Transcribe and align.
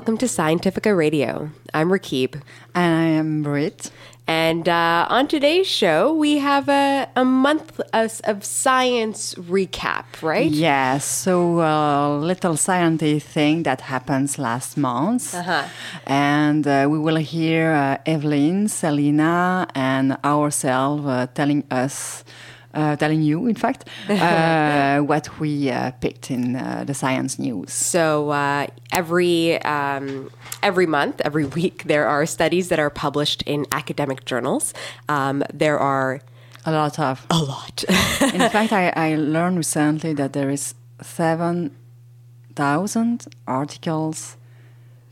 Welcome 0.00 0.16
to 0.16 0.26
Scientifica 0.26 0.96
Radio. 0.96 1.50
I'm 1.74 1.90
Rakib. 1.90 2.40
And 2.74 2.94
I 2.94 3.04
am 3.04 3.42
Brit. 3.42 3.90
And 4.26 4.66
uh, 4.66 5.04
on 5.10 5.28
today's 5.28 5.66
show, 5.66 6.14
we 6.14 6.38
have 6.38 6.70
a, 6.70 7.06
a 7.16 7.24
month 7.26 7.78
of, 7.92 8.18
of 8.24 8.42
science 8.42 9.34
recap, 9.34 10.06
right? 10.22 10.50
Yes. 10.50 11.04
So, 11.04 11.60
a 11.60 12.14
uh, 12.14 12.18
little 12.18 12.56
scientific 12.56 13.22
thing 13.24 13.64
that 13.64 13.82
happens 13.82 14.38
last 14.38 14.78
month. 14.78 15.34
Uh-huh. 15.34 15.68
And 16.06 16.66
uh, 16.66 16.88
we 16.90 16.98
will 16.98 17.16
hear 17.16 17.72
uh, 17.72 17.98
Evelyn, 18.06 18.68
Selina, 18.68 19.68
and 19.74 20.16
ourselves 20.24 21.04
uh, 21.04 21.26
telling 21.34 21.64
us 21.70 22.24
uh, 22.74 22.96
telling 22.96 23.22
you, 23.22 23.46
in 23.46 23.54
fact, 23.54 23.88
uh, 24.08 24.98
what 25.00 25.40
we 25.40 25.70
uh, 25.70 25.90
picked 26.00 26.30
in 26.30 26.56
uh, 26.56 26.84
the 26.86 26.94
science 26.94 27.38
news. 27.38 27.72
So 27.72 28.30
uh, 28.30 28.66
every 28.92 29.60
um, 29.62 30.30
every 30.62 30.86
month, 30.86 31.20
every 31.24 31.44
week, 31.58 31.84
there 31.84 32.06
are 32.06 32.26
studies 32.26 32.68
that 32.68 32.78
are 32.78 32.90
published 32.90 33.42
in 33.42 33.66
academic 33.72 34.24
journals. 34.24 34.74
Um, 35.08 35.42
there 35.52 35.78
are 35.78 36.20
a 36.66 36.72
lot 36.72 36.98
of 36.98 37.26
a 37.30 37.38
lot. 37.38 37.84
in 38.34 38.50
fact, 38.50 38.72
I, 38.72 38.92
I 38.96 39.16
learned 39.16 39.56
recently 39.56 40.12
that 40.14 40.32
there 40.32 40.50
is 40.50 40.74
seven 41.02 41.74
thousand 42.54 43.26
articles 43.46 44.36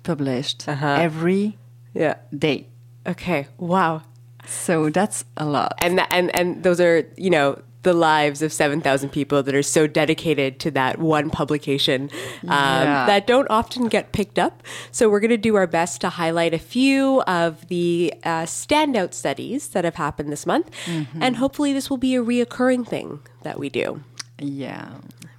published 0.02 0.68
uh-huh. 0.68 0.96
every 1.00 1.56
yeah. 1.94 2.16
day. 2.36 2.66
Okay. 3.06 3.46
Wow. 3.58 4.02
So 4.48 4.90
that's 4.90 5.24
a 5.36 5.44
lot. 5.44 5.74
And 5.78 5.98
that, 5.98 6.08
and 6.10 6.34
and 6.34 6.62
those 6.62 6.80
are 6.80 7.10
you 7.16 7.30
know 7.30 7.62
the 7.82 7.94
lives 7.94 8.42
of 8.42 8.52
7,000 8.52 9.10
people 9.10 9.40
that 9.42 9.54
are 9.54 9.62
so 9.62 9.86
dedicated 9.86 10.58
to 10.58 10.70
that 10.72 10.98
one 10.98 11.30
publication 11.30 12.10
um, 12.42 12.48
yeah. 12.50 13.06
that 13.06 13.26
don't 13.26 13.46
often 13.50 13.86
get 13.86 14.10
picked 14.12 14.36
up. 14.38 14.64
So, 14.90 15.08
we're 15.08 15.20
going 15.20 15.30
to 15.30 15.36
do 15.36 15.54
our 15.54 15.66
best 15.66 16.00
to 16.00 16.08
highlight 16.08 16.52
a 16.52 16.58
few 16.58 17.22
of 17.22 17.68
the 17.68 18.12
uh, 18.24 18.42
standout 18.42 19.14
studies 19.14 19.68
that 19.68 19.84
have 19.84 19.94
happened 19.94 20.32
this 20.32 20.44
month. 20.44 20.70
Mm-hmm. 20.86 21.22
And 21.22 21.36
hopefully, 21.36 21.72
this 21.72 21.88
will 21.88 21.98
be 21.98 22.16
a 22.16 22.22
reoccurring 22.22 22.86
thing 22.86 23.20
that 23.42 23.58
we 23.58 23.68
do. 23.68 24.02
Yeah 24.38 24.88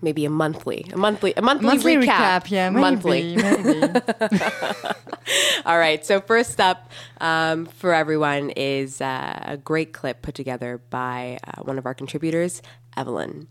maybe 0.02 0.26
a 0.26 0.30
monthly, 0.30 0.86
a 0.94 0.98
monthly, 0.98 1.34
a 1.36 1.42
monthly, 1.42 1.68
monthly 1.68 1.96
recap. 1.98 2.42
recap. 2.42 2.52
Yeah, 2.52 2.70
maybe, 2.70 2.82
monthly. 2.82 3.36
Maybe. 3.36 4.02
All 5.66 5.78
right. 5.78 6.06
So 6.06 6.22
first 6.22 6.60
up 6.60 6.92
um, 7.22 7.66
for 7.66 7.94
everyone 7.94 8.52
is 8.52 9.02
uh, 9.02 9.40
a 9.46 9.58
great 9.58 9.94
clip 9.94 10.22
put 10.22 10.36
together 10.36 10.82
by 10.90 11.40
uh, 11.46 11.62
one 11.64 11.78
of 11.78 11.86
our 11.86 11.94
contributors, 11.94 12.62
Evelyn. 12.98 13.48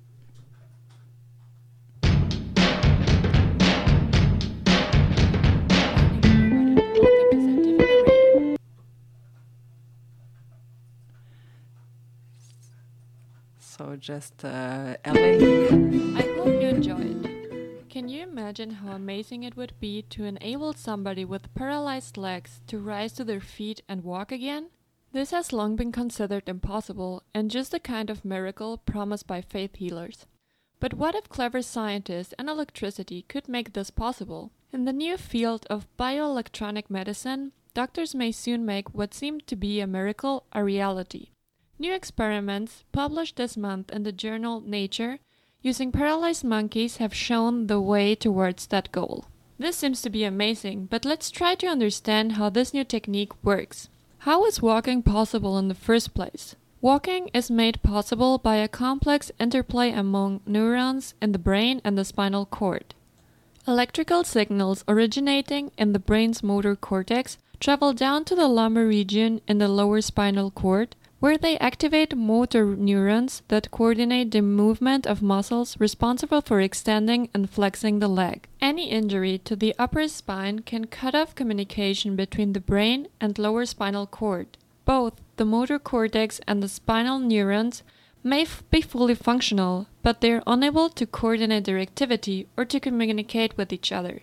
So 13.76 13.96
just 13.96 14.44
uh. 14.44 14.96
I 15.04 16.22
hope 16.36 16.60
you 16.60 16.68
enjoyed. 16.68 17.26
It. 17.26 17.88
Can 17.90 18.08
you 18.08 18.22
imagine 18.22 18.70
how 18.70 18.92
amazing 18.92 19.42
it 19.42 19.56
would 19.56 19.74
be 19.78 20.02
to 20.02 20.24
enable 20.24 20.72
somebody 20.72 21.24
with 21.24 21.54
paralyzed 21.54 22.16
legs 22.16 22.62
to 22.68 22.78
rise 22.78 23.12
to 23.14 23.24
their 23.24 23.40
feet 23.40 23.82
and 23.88 24.02
walk 24.02 24.32
again? 24.32 24.70
This 25.12 25.32
has 25.32 25.52
long 25.52 25.76
been 25.76 25.92
considered 25.92 26.48
impossible 26.48 27.22
and 27.34 27.50
just 27.50 27.70
the 27.70 27.78
kind 27.80 28.08
of 28.08 28.24
miracle 28.24 28.78
promised 28.78 29.26
by 29.26 29.42
faith 29.42 29.76
healers. 29.76 30.26
But 30.80 30.94
what 30.94 31.14
if 31.14 31.28
clever 31.28 31.60
scientists 31.60 32.34
and 32.38 32.48
electricity 32.48 33.22
could 33.28 33.48
make 33.48 33.74
this 33.74 33.90
possible? 33.90 34.50
In 34.72 34.86
the 34.86 34.92
new 34.92 35.16
field 35.18 35.66
of 35.68 35.88
bioelectronic 35.98 36.88
medicine, 36.88 37.52
doctors 37.74 38.14
may 38.14 38.32
soon 38.32 38.64
make 38.64 38.94
what 38.94 39.14
seemed 39.14 39.46
to 39.46 39.56
be 39.56 39.80
a 39.80 39.86
miracle 39.86 40.44
a 40.52 40.64
reality. 40.64 41.30
New 41.80 41.94
experiments 41.94 42.82
published 42.90 43.36
this 43.36 43.56
month 43.56 43.92
in 43.92 44.02
the 44.02 44.10
journal 44.10 44.60
Nature 44.60 45.20
using 45.62 45.92
paralyzed 45.92 46.42
monkeys 46.42 46.96
have 46.96 47.14
shown 47.14 47.68
the 47.68 47.80
way 47.80 48.16
towards 48.16 48.66
that 48.66 48.90
goal. 48.90 49.26
This 49.58 49.76
seems 49.76 50.02
to 50.02 50.10
be 50.10 50.24
amazing, 50.24 50.86
but 50.86 51.04
let's 51.04 51.30
try 51.30 51.54
to 51.56 51.68
understand 51.68 52.32
how 52.32 52.48
this 52.48 52.74
new 52.74 52.84
technique 52.84 53.32
works. 53.44 53.88
How 54.18 54.44
is 54.46 54.60
walking 54.60 55.02
possible 55.02 55.56
in 55.56 55.68
the 55.68 55.74
first 55.74 56.14
place? 56.14 56.56
Walking 56.80 57.28
is 57.32 57.50
made 57.50 57.82
possible 57.82 58.38
by 58.38 58.56
a 58.56 58.68
complex 58.68 59.30
interplay 59.38 59.92
among 59.92 60.40
neurons 60.46 61.14
in 61.22 61.30
the 61.30 61.38
brain 61.38 61.80
and 61.84 61.96
the 61.96 62.04
spinal 62.04 62.46
cord. 62.46 62.94
Electrical 63.68 64.24
signals 64.24 64.84
originating 64.88 65.70
in 65.76 65.92
the 65.92 65.98
brain's 65.98 66.42
motor 66.42 66.74
cortex 66.74 67.38
travel 67.60 67.92
down 67.92 68.24
to 68.24 68.34
the 68.34 68.48
lumbar 68.48 68.86
region 68.86 69.40
in 69.46 69.58
the 69.58 69.68
lower 69.68 70.00
spinal 70.00 70.50
cord, 70.50 70.96
where 71.20 71.36
they 71.36 71.58
activate 71.58 72.16
motor 72.16 72.64
neurons 72.76 73.42
that 73.48 73.70
coordinate 73.70 74.30
the 74.30 74.40
movement 74.40 75.06
of 75.06 75.20
muscles 75.20 75.78
responsible 75.80 76.40
for 76.40 76.60
extending 76.60 77.28
and 77.34 77.50
flexing 77.50 77.98
the 77.98 78.08
leg. 78.08 78.46
Any 78.60 78.90
injury 78.90 79.38
to 79.38 79.56
the 79.56 79.74
upper 79.78 80.06
spine 80.06 80.60
can 80.60 80.86
cut 80.86 81.14
off 81.14 81.34
communication 81.34 82.14
between 82.14 82.52
the 82.52 82.60
brain 82.60 83.08
and 83.20 83.38
lower 83.38 83.66
spinal 83.66 84.06
cord. 84.06 84.56
Both 84.84 85.20
the 85.36 85.44
motor 85.44 85.78
cortex 85.78 86.40
and 86.46 86.62
the 86.62 86.68
spinal 86.68 87.18
neurons 87.18 87.82
may 88.22 88.42
f- 88.42 88.62
be 88.70 88.80
fully 88.80 89.14
functional, 89.14 89.86
but 90.02 90.20
they 90.20 90.32
are 90.32 90.42
unable 90.46 90.88
to 90.90 91.06
coordinate 91.06 91.64
their 91.64 91.78
activity 91.78 92.46
or 92.56 92.64
to 92.64 92.80
communicate 92.80 93.56
with 93.56 93.72
each 93.72 93.92
other. 93.92 94.20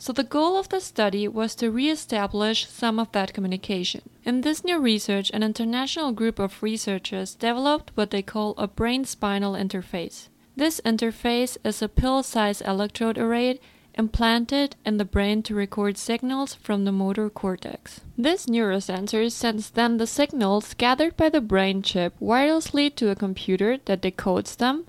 So 0.00 0.12
the 0.12 0.22
goal 0.22 0.56
of 0.56 0.68
the 0.68 0.80
study 0.80 1.26
was 1.26 1.56
to 1.56 1.72
re-establish 1.72 2.68
some 2.68 3.00
of 3.00 3.10
that 3.12 3.34
communication. 3.34 4.02
In 4.24 4.42
this 4.42 4.64
new 4.64 4.78
research, 4.78 5.30
an 5.34 5.42
international 5.42 6.12
group 6.12 6.38
of 6.38 6.62
researchers 6.62 7.34
developed 7.34 7.90
what 7.96 8.12
they 8.12 8.22
call 8.22 8.54
a 8.56 8.68
brain-spinal 8.68 9.54
interface. 9.54 10.28
This 10.56 10.80
interface 10.84 11.56
is 11.64 11.82
a 11.82 11.88
pill-sized 11.88 12.62
electrode 12.64 13.18
array 13.18 13.58
implanted 13.94 14.76
in 14.86 14.98
the 14.98 15.04
brain 15.04 15.42
to 15.42 15.54
record 15.56 15.98
signals 15.98 16.54
from 16.54 16.84
the 16.84 16.92
motor 16.92 17.28
cortex. 17.28 18.00
This 18.16 18.46
neurosensor 18.46 19.30
sends 19.32 19.70
then 19.70 19.96
the 19.96 20.06
signals 20.06 20.74
gathered 20.74 21.16
by 21.16 21.28
the 21.28 21.40
brain 21.40 21.82
chip 21.82 22.14
wirelessly 22.20 22.94
to 22.94 23.10
a 23.10 23.16
computer 23.16 23.78
that 23.86 24.02
decodes 24.02 24.56
them 24.56 24.86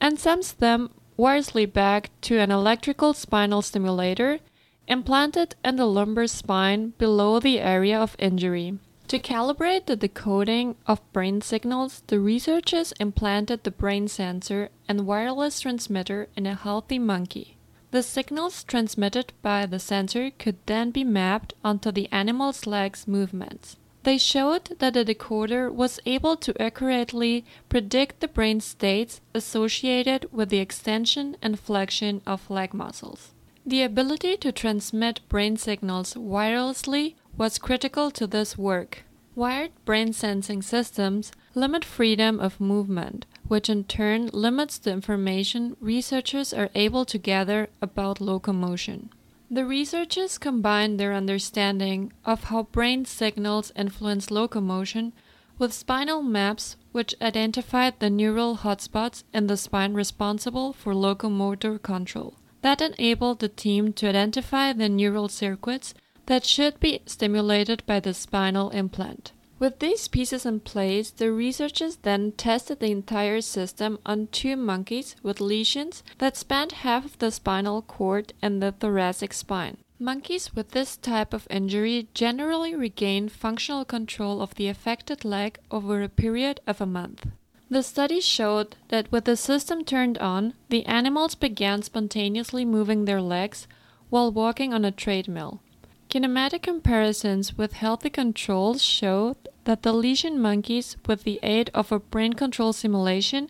and 0.00 0.18
sends 0.18 0.52
them 0.52 0.90
wirelessly 1.18 1.70
back 1.70 2.10
to 2.20 2.38
an 2.38 2.50
electrical 2.50 3.14
spinal 3.14 3.62
stimulator 3.62 4.38
implanted 4.86 5.54
in 5.64 5.76
the 5.76 5.86
lumbar 5.86 6.26
spine 6.26 6.94
below 6.98 7.38
the 7.38 7.60
area 7.60 7.98
of 7.98 8.16
injury. 8.18 8.78
To 9.08 9.18
calibrate 9.18 9.86
the 9.86 9.96
decoding 9.96 10.76
of 10.86 11.12
brain 11.12 11.40
signals, 11.40 12.04
the 12.06 12.20
researchers 12.20 12.92
implanted 13.00 13.64
the 13.64 13.72
brain 13.72 14.06
sensor 14.06 14.68
and 14.88 15.06
wireless 15.06 15.60
transmitter 15.60 16.28
in 16.36 16.46
a 16.46 16.54
healthy 16.54 16.98
monkey. 17.00 17.56
The 17.90 18.04
signals 18.04 18.62
transmitted 18.62 19.32
by 19.42 19.66
the 19.66 19.80
sensor 19.80 20.30
could 20.30 20.58
then 20.66 20.92
be 20.92 21.02
mapped 21.02 21.54
onto 21.64 21.90
the 21.90 22.08
animal's 22.12 22.68
legs 22.68 23.08
movements. 23.08 23.76
They 24.04 24.16
showed 24.16 24.76
that 24.78 24.94
the 24.94 25.04
decoder 25.04 25.72
was 25.72 25.98
able 26.06 26.36
to 26.36 26.62
accurately 26.62 27.44
predict 27.68 28.20
the 28.20 28.28
brain 28.28 28.60
states 28.60 29.20
associated 29.34 30.28
with 30.32 30.50
the 30.50 30.58
extension 30.58 31.36
and 31.42 31.58
flexion 31.58 32.22
of 32.26 32.48
leg 32.48 32.72
muscles. 32.72 33.32
The 33.66 33.82
ability 33.82 34.38
to 34.38 34.52
transmit 34.52 35.20
brain 35.28 35.58
signals 35.58 36.14
wirelessly 36.14 37.14
was 37.36 37.58
critical 37.58 38.10
to 38.12 38.26
this 38.26 38.56
work. 38.56 39.04
Wired 39.34 39.72
brain 39.84 40.14
sensing 40.14 40.62
systems 40.62 41.30
limit 41.54 41.84
freedom 41.84 42.40
of 42.40 42.58
movement, 42.58 43.26
which 43.48 43.68
in 43.68 43.84
turn 43.84 44.30
limits 44.32 44.78
the 44.78 44.92
information 44.92 45.76
researchers 45.78 46.54
are 46.54 46.70
able 46.74 47.04
to 47.04 47.18
gather 47.18 47.68
about 47.82 48.20
locomotion. 48.20 49.10
The 49.50 49.66
researchers 49.66 50.38
combined 50.38 50.98
their 50.98 51.12
understanding 51.12 52.12
of 52.24 52.44
how 52.44 52.62
brain 52.62 53.04
signals 53.04 53.72
influence 53.76 54.30
locomotion 54.30 55.12
with 55.58 55.74
spinal 55.74 56.22
maps 56.22 56.76
which 56.92 57.14
identified 57.20 58.00
the 58.00 58.08
neural 58.08 58.58
hotspots 58.58 59.24
in 59.34 59.48
the 59.48 59.56
spine 59.58 59.92
responsible 59.92 60.72
for 60.72 60.94
locomotor 60.94 61.78
control. 61.78 62.36
That 62.62 62.80
enabled 62.80 63.40
the 63.40 63.48
team 63.48 63.92
to 63.94 64.08
identify 64.08 64.72
the 64.72 64.88
neural 64.88 65.28
circuits 65.28 65.94
that 66.26 66.44
should 66.44 66.78
be 66.78 67.00
stimulated 67.06 67.82
by 67.86 68.00
the 68.00 68.14
spinal 68.14 68.70
implant. 68.70 69.32
With 69.58 69.78
these 69.78 70.08
pieces 70.08 70.46
in 70.46 70.60
place, 70.60 71.10
the 71.10 71.30
researchers 71.32 71.96
then 71.96 72.32
tested 72.32 72.80
the 72.80 72.90
entire 72.90 73.42
system 73.42 73.98
on 74.06 74.28
two 74.28 74.56
monkeys 74.56 75.16
with 75.22 75.40
lesions 75.40 76.02
that 76.16 76.36
spanned 76.36 76.72
half 76.72 77.04
of 77.04 77.18
the 77.18 77.30
spinal 77.30 77.82
cord 77.82 78.32
and 78.40 78.62
the 78.62 78.72
thoracic 78.72 79.34
spine. 79.34 79.76
Monkeys 79.98 80.54
with 80.54 80.70
this 80.70 80.96
type 80.96 81.34
of 81.34 81.46
injury 81.50 82.08
generally 82.14 82.74
regain 82.74 83.28
functional 83.28 83.84
control 83.84 84.40
of 84.40 84.54
the 84.54 84.68
affected 84.68 85.26
leg 85.26 85.58
over 85.70 86.02
a 86.02 86.08
period 86.08 86.60
of 86.66 86.80
a 86.80 86.86
month. 86.86 87.26
The 87.72 87.84
study 87.84 88.20
showed 88.20 88.74
that 88.88 89.12
with 89.12 89.26
the 89.26 89.36
system 89.36 89.84
turned 89.84 90.18
on, 90.18 90.54
the 90.70 90.84
animals 90.86 91.36
began 91.36 91.82
spontaneously 91.82 92.64
moving 92.64 93.04
their 93.04 93.22
legs, 93.22 93.68
while 94.08 94.32
walking 94.32 94.74
on 94.74 94.84
a 94.84 94.90
treadmill. 94.90 95.60
Kinematic 96.08 96.62
comparisons 96.62 97.56
with 97.56 97.74
healthy 97.74 98.10
controls 98.10 98.82
showed 98.82 99.36
that 99.64 99.84
the 99.84 99.92
lesion 99.92 100.40
monkeys, 100.40 100.96
with 101.06 101.22
the 101.22 101.38
aid 101.44 101.70
of 101.72 101.92
a 101.92 102.00
brain 102.00 102.32
control 102.32 102.72
simulation, 102.72 103.48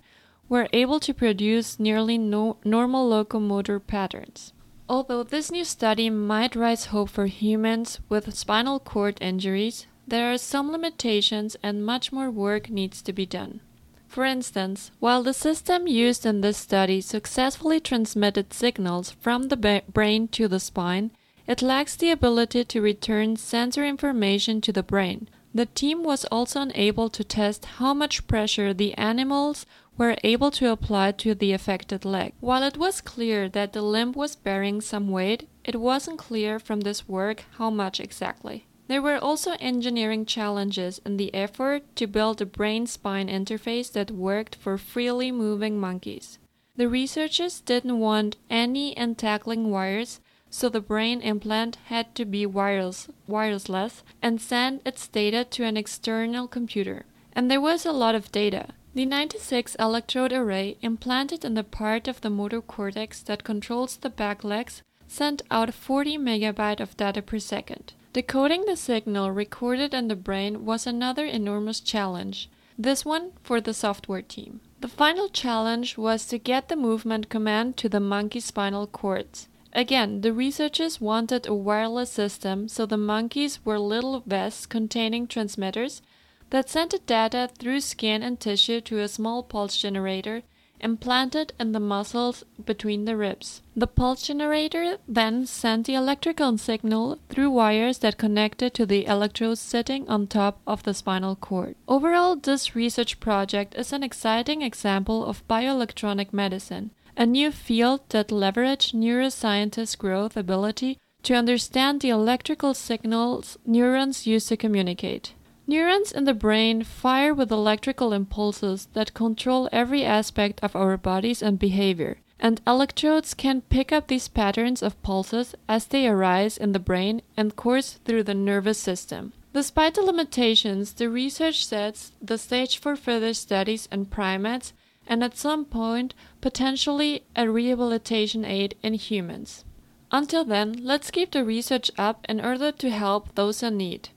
were 0.51 0.69
able 0.75 1.01
to 1.01 1.15
produce 1.15 1.81
nearly 1.81 2.19
no 2.19 2.59
normal 2.63 3.09
locomotor 3.09 3.81
patterns. 3.81 4.53
Although 4.87 5.23
this 5.23 5.51
new 5.51 5.65
study 5.65 6.11
might 6.11 6.55
raise 6.55 6.87
hope 6.87 7.09
for 7.09 7.25
humans 7.25 8.01
with 8.11 8.37
spinal 8.37 8.81
cord 8.81 9.17
injuries, 9.23 9.87
there 10.07 10.31
are 10.31 10.37
some 10.37 10.71
limitations 10.71 11.57
and 11.63 11.87
much 11.87 12.13
more 12.13 12.31
work 12.31 12.69
needs 12.69 13.01
to 13.01 13.15
be 13.15 13.25
done. 13.25 13.63
For 14.11 14.25
instance, 14.25 14.91
while 14.99 15.23
the 15.23 15.33
system 15.33 15.87
used 15.87 16.27
in 16.27 16.41
this 16.41 16.57
study 16.57 17.01
successfully 17.01 17.79
transmitted 17.79 18.53
signals 18.53 19.13
from 19.13 19.45
the 19.45 19.85
brain 19.89 20.27
to 20.29 20.49
the 20.49 20.59
spine, 20.59 21.13
it 21.47 21.63
lacks 21.63 21.95
the 21.95 22.11
ability 22.11 22.65
to 22.65 22.83
return 22.83 23.37
sensor 23.37 23.85
information 23.85 24.61
to 24.63 24.73
the 24.73 24.83
brain. 24.83 25.29
The 25.55 25.67
team 25.67 26.03
was 26.03 26.25
also 26.25 26.61
unable 26.61 27.09
to 27.09 27.23
test 27.23 27.65
how 27.79 27.95
much 27.95 28.27
pressure 28.27 28.75
the 28.75 28.95
animals 28.95 29.65
were 29.97 30.17
able 30.25 30.51
to 30.51 30.73
apply 30.73 31.13
to 31.13 31.37
the 31.37 31.53
affected 31.53 32.05
leg. 32.05 32.33
While 32.41 32.65
it 32.65 32.77
was 32.77 33.01
clear 33.01 33.49
that 33.51 33.73
the 33.73 33.83
limb 33.83 34.11
was 34.11 34.35
bearing 34.35 34.81
some 34.81 35.09
weight, 35.11 35.49
it 35.65 35.81
wasn't 35.81 36.19
clear 36.19 36.59
from 36.59 36.81
this 36.81 37.09
work 37.09 37.45
how 37.59 37.71
much 37.71 38.01
exactly. 38.01 38.67
There 38.91 39.01
were 39.01 39.23
also 39.23 39.53
engineering 39.61 40.27
challenges 40.27 41.01
in 41.07 41.17
the 41.17 41.33
effort 41.33 41.85
to 41.95 42.09
build 42.09 42.41
a 42.41 42.45
brain 42.45 42.89
spine 42.89 43.29
interface 43.29 43.93
that 43.93 44.11
worked 44.11 44.57
for 44.57 44.77
freely 44.77 45.31
moving 45.31 45.79
monkeys. 45.79 46.41
The 46.75 46.89
researchers 46.89 47.61
didn't 47.61 48.01
want 48.01 48.37
any 48.51 48.99
entangling 48.99 49.71
wires 49.71 50.19
so 50.51 50.69
the 50.69 50.81
brain 50.81 51.21
implant 51.21 51.77
had 51.87 52.17
to 52.17 52.25
be 52.25 52.45
wireless, 52.47 53.07
wireless 53.29 54.03
and 54.21 54.41
send 54.41 54.81
its 54.85 55.07
data 55.07 55.45
to 55.45 55.63
an 55.63 55.77
external 55.77 56.49
computer. 56.49 57.05
And 57.33 57.49
there 57.49 57.61
was 57.61 57.87
a 57.87 57.93
lot 57.93 58.17
of 58.17 58.33
data. 58.33 58.71
The 58.95 59.07
96 59.07 59.77
electrode 59.77 60.33
array 60.33 60.79
implanted 60.83 61.45
in 61.45 61.55
the 61.55 61.63
part 61.63 62.09
of 62.09 62.23
the 62.23 62.31
motor 62.31 62.61
cortex 62.61 63.23
that 63.23 63.45
controls 63.45 63.99
the 63.99 64.11
back 64.11 64.43
legs 64.43 64.83
sent 65.07 65.43
out 65.49 65.73
40 65.73 66.19
megabyte 66.19 66.81
of 66.81 66.97
data 66.97 67.23
per 67.23 67.39
second. 67.39 67.93
Decoding 68.13 68.65
the 68.65 68.77
signal 68.77 69.31
recorded 69.31 69.95
in 69.95 70.09
the 70.09 70.17
brain 70.17 70.65
was 70.65 70.85
another 70.85 71.25
enormous 71.25 71.79
challenge, 71.79 72.51
this 72.77 73.05
one 73.05 73.31
for 73.45 73.61
the 73.61 73.73
software 73.73 74.23
team. 74.23 74.61
The 74.81 74.89
final 74.89 75.29
challenge 75.29 75.97
was 75.97 76.27
to 76.27 76.39
get 76.39 76.69
the 76.69 76.75
movement 76.75 77.29
command 77.29 77.77
to 77.77 77.89
the 77.89 78.01
monkey 78.01 78.41
spinal 78.41 78.89
cords. 78.89 79.47
Again, 79.73 80.23
the 80.23 80.33
researchers 80.33 81.01
wanted 81.01 81.47
a 81.47 81.55
wireless 81.55 82.11
system, 82.11 82.67
so 82.67 82.85
the 82.85 82.97
monkeys 82.97 83.65
were 83.65 83.79
little 83.79 84.25
vests 84.27 84.67
containing 84.67 85.29
transmitters 85.29 86.03
that 86.51 86.69
sent 86.69 86.91
the 86.91 86.99
data 86.99 87.49
through 87.61 87.81
skin 87.81 88.25
and 88.25 88.41
tissue 88.41 88.81
to 88.81 88.99
a 88.99 89.07
small 89.07 89.45
pulse 89.45 89.77
generator 89.77 90.43
implanted 90.81 91.53
in 91.59 91.73
the 91.73 91.81
muscles 91.81 92.45
between 92.65 93.05
the 93.05 93.17
ribs. 93.17 93.63
The 93.77 93.87
pulse 93.87 94.23
generator 94.23 94.99
then 95.07 95.47
sent 95.47 95.87
the 95.87 95.95
electrical 95.95 96.57
signal 96.59 97.19
through 97.29 97.51
wires 97.51 97.99
that 97.99 98.19
connected 98.19 98.75
to 98.75 98.87
the 98.87 99.07
electrodes 99.07 99.61
sitting 99.61 100.09
on 100.09 100.27
top 100.27 100.61
of 100.67 100.83
the 100.83 100.95
spinal 100.95 101.37
cord. 101.37 101.77
Overall, 101.87 102.37
this 102.37 102.75
research 102.75 103.21
project 103.21 103.75
is 103.75 103.93
an 103.93 104.03
exciting 104.03 104.63
example 104.63 105.25
of 105.25 105.47
bioelectronic 105.49 106.33
medicine 106.33 106.91
a 107.17 107.27
new 107.27 107.51
field 107.53 108.01
that 108.09 108.29
leverages 108.29 108.95
neuroscientists' 108.95 109.99
growth 109.99 110.37
ability 110.37 110.97
to 111.23 111.35
understand 111.35 112.01
the 112.01 112.09
electrical 112.09 112.73
signals 112.73 113.59
neurons 113.67 114.27
use 114.27 114.47
to 114.47 114.57
communicate. 114.57 115.35
Neurons 115.71 116.11
in 116.11 116.25
the 116.25 116.35
brain 116.35 116.83
fire 116.83 117.33
with 117.33 117.53
electrical 117.53 118.13
impulses 118.13 118.89
that 118.95 119.15
control 119.15 119.69
every 119.71 120.05
aspect 120.05 120.59
of 120.65 120.75
our 120.75 120.97
bodies 120.97 121.43
and 121.43 121.61
behavior, 121.61 122.19
and 122.41 122.61
electrodes 122.67 123.35
can 123.35 123.61
pick 123.61 123.93
up 123.93 124.09
these 124.09 124.27
patterns 124.27 124.83
of 124.83 125.01
pulses 125.05 125.55
as 125.69 125.87
they 125.87 126.09
arise 126.09 126.57
in 126.59 126.73
the 126.73 126.81
brain 126.81 127.23
and 127.37 127.55
course 127.55 128.01
through 128.05 128.25
the 128.25 128.35
nervous 128.35 128.81
system. 128.81 129.33
Despite 129.53 129.95
the 129.95 130.03
limitations, 130.03 130.95
the 130.95 131.09
research 131.09 131.65
sets 131.65 132.11
the 132.21 132.37
stage 132.37 132.79
for 132.79 132.97
further 132.97 133.33
studies 133.33 133.89
in 133.93 134.07
primates 134.07 134.73
and 135.07 135.23
at 135.23 135.37
some 135.37 135.65
point, 135.65 136.15
potentially 136.41 137.23
a 137.37 137.49
rehabilitation 137.49 138.45
aid 138.45 138.75
in 138.83 138.95
humans. 138.95 139.65
Until 140.11 140.45
then, 140.45 140.81
let's 140.83 141.13
keep 141.13 141.31
the 141.31 141.45
research 141.45 141.93
up 141.97 142.27
in 142.29 142.41
order 142.41 142.73
to 142.73 142.91
help 142.91 143.37
those 143.37 143.63
in 143.63 143.77
need. 143.77 144.09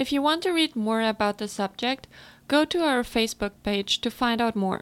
If 0.00 0.12
you 0.12 0.22
want 0.22 0.42
to 0.44 0.50
read 0.50 0.74
more 0.74 1.02
about 1.02 1.36
the 1.36 1.46
subject, 1.46 2.08
go 2.48 2.64
to 2.64 2.78
our 2.78 3.02
Facebook 3.02 3.50
page 3.62 4.00
to 4.00 4.10
find 4.10 4.40
out 4.40 4.56
more. 4.56 4.80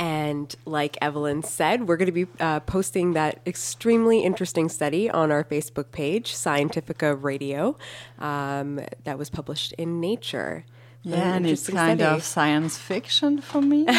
And 0.00 0.52
like 0.64 0.98
Evelyn 1.00 1.44
said, 1.44 1.86
we're 1.86 1.96
going 1.96 2.12
to 2.12 2.24
be 2.24 2.26
uh, 2.40 2.58
posting 2.58 3.12
that 3.12 3.38
extremely 3.46 4.24
interesting 4.24 4.68
study 4.68 5.08
on 5.08 5.30
our 5.30 5.44
Facebook 5.44 5.92
page, 5.92 6.34
Scientifica 6.34 7.22
Radio, 7.22 7.76
um, 8.18 8.80
that 9.04 9.16
was 9.16 9.30
published 9.30 9.74
in 9.74 10.00
Nature. 10.00 10.64
Yeah, 11.04 11.36
and 11.36 11.46
it's 11.46 11.68
kind 11.68 12.00
study. 12.00 12.16
of 12.16 12.24
science 12.24 12.76
fiction 12.76 13.40
for 13.40 13.62
me. 13.62 13.86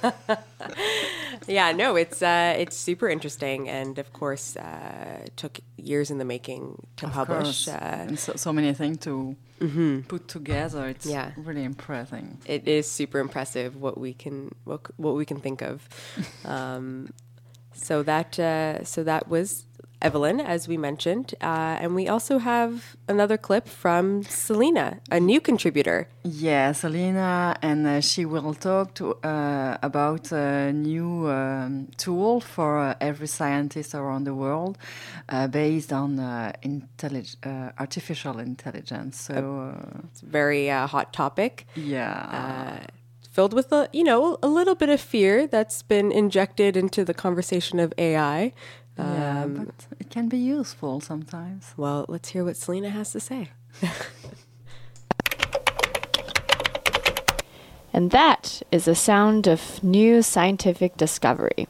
yeah, 1.50 1.72
no, 1.72 1.96
it's 1.96 2.22
uh, 2.22 2.54
it's 2.56 2.76
super 2.76 3.08
interesting, 3.08 3.68
and 3.68 3.98
of 3.98 4.12
course, 4.12 4.56
uh, 4.56 5.26
took 5.36 5.60
years 5.76 6.10
in 6.10 6.18
the 6.18 6.24
making 6.24 6.86
to 6.96 7.06
of 7.06 7.12
publish. 7.12 7.68
Uh, 7.68 7.72
and 7.80 8.18
so, 8.18 8.34
so 8.36 8.52
many 8.52 8.72
things 8.72 8.98
to 8.98 9.36
mm-hmm. 9.60 10.00
put 10.02 10.28
together. 10.28 10.86
It's 10.86 11.06
yeah. 11.06 11.32
really 11.36 11.64
impressive. 11.64 12.24
It 12.46 12.68
is 12.68 12.90
super 12.90 13.18
impressive 13.18 13.76
what 13.76 13.98
we 13.98 14.14
can 14.14 14.54
what, 14.64 14.80
what 14.96 15.16
we 15.16 15.24
can 15.24 15.40
think 15.40 15.60
of. 15.60 15.88
um, 16.44 17.12
so 17.72 18.02
that 18.02 18.38
uh, 18.38 18.84
so 18.84 19.02
that 19.02 19.28
was 19.28 19.66
Evelyn, 20.02 20.40
as 20.40 20.66
we 20.66 20.76
mentioned. 20.76 21.34
Uh, 21.40 21.78
and 21.80 21.94
we 21.94 22.08
also 22.08 22.38
have 22.38 22.96
another 23.08 23.36
clip 23.36 23.68
from 23.68 24.22
Selena, 24.24 25.00
a 25.10 25.20
new 25.20 25.40
contributor. 25.40 26.08
Yeah, 26.24 26.72
Selena, 26.72 27.56
and 27.62 27.86
uh, 27.86 28.00
she 28.00 28.24
will 28.24 28.54
talk 28.54 28.94
to, 28.94 29.14
uh, 29.22 29.78
about 29.82 30.32
a 30.32 30.72
new 30.72 31.28
um, 31.28 31.88
tool 31.96 32.40
for 32.40 32.78
uh, 32.78 32.94
every 33.00 33.26
scientist 33.26 33.94
around 33.94 34.24
the 34.24 34.34
world 34.34 34.78
uh, 35.28 35.46
based 35.48 35.92
on 35.92 36.18
uh, 36.18 36.52
intellig- 36.62 37.36
artificial 37.78 38.38
intelligence. 38.38 39.20
So 39.20 39.74
it's 40.04 40.22
a 40.22 40.26
very 40.26 40.68
hot 40.68 41.12
topic. 41.12 41.66
Yeah 41.74 42.86
filled 43.30 43.54
with 43.54 43.72
a 43.72 43.88
you 43.92 44.04
know 44.04 44.38
a 44.42 44.48
little 44.48 44.74
bit 44.74 44.88
of 44.88 45.00
fear 45.00 45.46
that's 45.46 45.82
been 45.82 46.10
injected 46.12 46.76
into 46.76 47.04
the 47.04 47.14
conversation 47.14 47.78
of 47.78 47.94
AI. 47.96 48.52
Yeah, 48.98 49.42
um, 49.44 49.54
but 49.54 49.86
it 49.98 50.10
can 50.10 50.28
be 50.28 50.38
useful 50.38 51.00
sometimes. 51.00 51.74
Well, 51.76 52.04
let's 52.08 52.30
hear 52.30 52.44
what 52.44 52.56
Selena 52.56 52.90
has 52.90 53.12
to 53.12 53.20
say. 53.20 53.48
and 57.92 58.10
that 58.10 58.62
is 58.70 58.84
the 58.84 58.94
sound 58.94 59.46
of 59.46 59.82
new 59.82 60.22
scientific 60.22 60.96
discovery. 60.96 61.68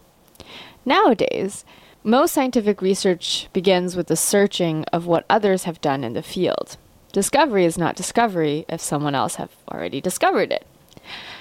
Nowadays, 0.85 1.65
most 2.03 2.33
scientific 2.33 2.81
research 2.81 3.49
begins 3.53 3.95
with 3.95 4.07
the 4.07 4.17
searching 4.17 4.85
of 4.93 5.07
what 5.07 5.27
others 5.29 5.65
have 5.65 5.81
done 5.81 6.03
in 6.03 6.15
the 6.15 6.23
field. 6.23 6.79
Discovery 7.12 7.65
is 7.65 7.77
not 7.77 7.97
discovery 7.97 8.65
if 8.69 8.81
someone 8.81 9.15
else 9.15 9.35
have 9.35 9.50
already 9.71 10.00
discovered 10.00 10.50
it. 10.50 10.67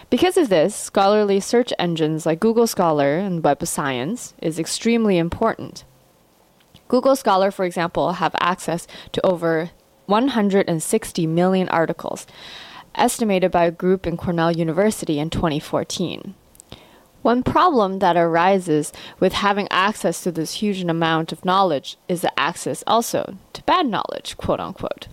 Because 0.09 0.37
of 0.37 0.49
this, 0.49 0.75
scholarly 0.75 1.39
search 1.39 1.71
engines 1.77 2.25
like 2.25 2.39
Google 2.39 2.65
Scholar 2.65 3.17
and 3.17 3.43
Web 3.43 3.61
of 3.61 3.69
Science 3.69 4.33
is 4.41 4.57
extremely 4.57 5.19
important. 5.19 5.83
Google 6.87 7.15
Scholar, 7.15 7.51
for 7.51 7.63
example, 7.63 8.13
have 8.13 8.35
access 8.39 8.87
to 9.11 9.23
over 9.23 9.69
160 10.07 11.27
million 11.27 11.69
articles, 11.69 12.25
estimated 12.95 13.51
by 13.51 13.65
a 13.65 13.71
group 13.71 14.07
in 14.07 14.17
Cornell 14.17 14.51
University 14.51 15.19
in 15.19 15.29
2014. 15.29 16.33
One 17.21 17.43
problem 17.43 17.99
that 17.99 18.17
arises 18.17 18.91
with 19.19 19.33
having 19.33 19.67
access 19.69 20.23
to 20.23 20.31
this 20.31 20.53
huge 20.55 20.81
amount 20.81 21.31
of 21.31 21.45
knowledge 21.45 21.97
is 22.07 22.21
the 22.21 22.39
access 22.39 22.83
also 22.87 23.37
to 23.53 23.63
bad 23.63 23.85
knowledge, 23.85 24.37
quote 24.37 24.59
unquote. 24.59 25.07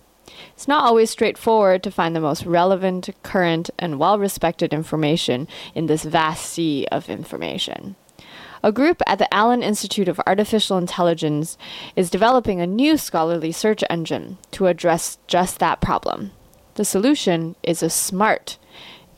It's 0.57 0.67
not 0.67 0.85
always 0.85 1.11
straightforward 1.11 1.83
to 1.83 1.91
find 1.91 2.15
the 2.15 2.19
most 2.19 2.43
relevant, 2.43 3.11
current, 3.21 3.69
and 3.77 3.99
well 3.99 4.17
respected 4.17 4.73
information 4.73 5.47
in 5.75 5.85
this 5.85 6.03
vast 6.03 6.47
sea 6.47 6.87
of 6.91 7.09
information. 7.09 7.95
A 8.63 8.71
group 8.71 9.03
at 9.05 9.19
the 9.19 9.31
Allen 9.31 9.61
Institute 9.61 10.07
of 10.07 10.19
Artificial 10.25 10.79
Intelligence 10.79 11.59
is 11.95 12.09
developing 12.09 12.59
a 12.59 12.65
new 12.65 12.97
scholarly 12.97 13.51
search 13.51 13.83
engine 13.87 14.39
to 14.49 14.65
address 14.65 15.19
just 15.27 15.59
that 15.59 15.79
problem. 15.79 16.31
The 16.73 16.85
solution 16.85 17.55
is 17.61 17.83
a 17.83 17.89
smart, 17.91 18.57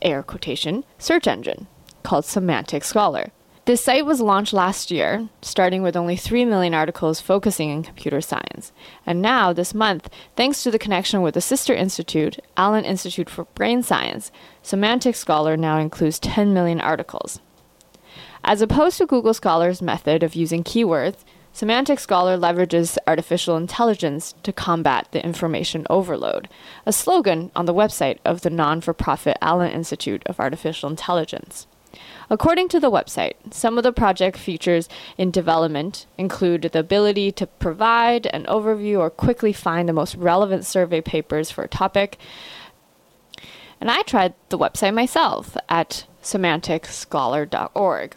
air 0.02 0.22
quotation, 0.22 0.84
search 0.98 1.26
engine 1.26 1.68
called 2.02 2.26
Semantic 2.26 2.84
Scholar. 2.84 3.32
This 3.66 3.84
site 3.84 4.06
was 4.06 4.22
launched 4.22 4.54
last 4.54 4.90
year, 4.90 5.28
starting 5.42 5.82
with 5.82 5.94
only 5.94 6.16
3 6.16 6.46
million 6.46 6.72
articles 6.72 7.20
focusing 7.20 7.70
on 7.70 7.82
computer 7.82 8.22
science. 8.22 8.72
And 9.04 9.20
now, 9.20 9.52
this 9.52 9.74
month, 9.74 10.08
thanks 10.34 10.62
to 10.62 10.70
the 10.70 10.78
connection 10.78 11.20
with 11.20 11.34
the 11.34 11.42
sister 11.42 11.74
institute, 11.74 12.38
Allen 12.56 12.86
Institute 12.86 13.28
for 13.28 13.44
Brain 13.54 13.82
Science, 13.82 14.32
Semantic 14.62 15.14
Scholar 15.14 15.58
now 15.58 15.78
includes 15.78 16.18
10 16.18 16.54
million 16.54 16.80
articles. 16.80 17.40
As 18.42 18.62
opposed 18.62 18.96
to 18.96 19.06
Google 19.06 19.34
Scholar's 19.34 19.82
method 19.82 20.22
of 20.22 20.34
using 20.34 20.64
keywords, 20.64 21.18
Semantic 21.52 21.98
Scholar 21.98 22.38
leverages 22.38 22.96
artificial 23.06 23.58
intelligence 23.58 24.34
to 24.42 24.54
combat 24.54 25.08
the 25.12 25.22
information 25.22 25.86
overload, 25.90 26.48
a 26.86 26.92
slogan 26.92 27.50
on 27.54 27.66
the 27.66 27.74
website 27.74 28.18
of 28.24 28.40
the 28.40 28.50
non 28.50 28.80
for 28.80 28.94
profit 28.94 29.36
Allen 29.42 29.70
Institute 29.70 30.22
of 30.24 30.40
Artificial 30.40 30.88
Intelligence. 30.88 31.66
According 32.32 32.68
to 32.68 32.78
the 32.78 32.92
website, 32.92 33.34
some 33.50 33.76
of 33.76 33.82
the 33.82 33.92
project 33.92 34.36
features 34.36 34.88
in 35.18 35.32
development 35.32 36.06
include 36.16 36.62
the 36.62 36.78
ability 36.78 37.32
to 37.32 37.46
provide 37.48 38.26
an 38.26 38.44
overview 38.44 39.00
or 39.00 39.10
quickly 39.10 39.52
find 39.52 39.88
the 39.88 39.92
most 39.92 40.14
relevant 40.14 40.64
survey 40.64 41.00
papers 41.00 41.50
for 41.50 41.64
a 41.64 41.68
topic. 41.68 42.18
And 43.80 43.90
I 43.90 44.02
tried 44.02 44.34
the 44.48 44.58
website 44.58 44.94
myself 44.94 45.56
at 45.68 46.06
semanticscholar.org. 46.22 48.16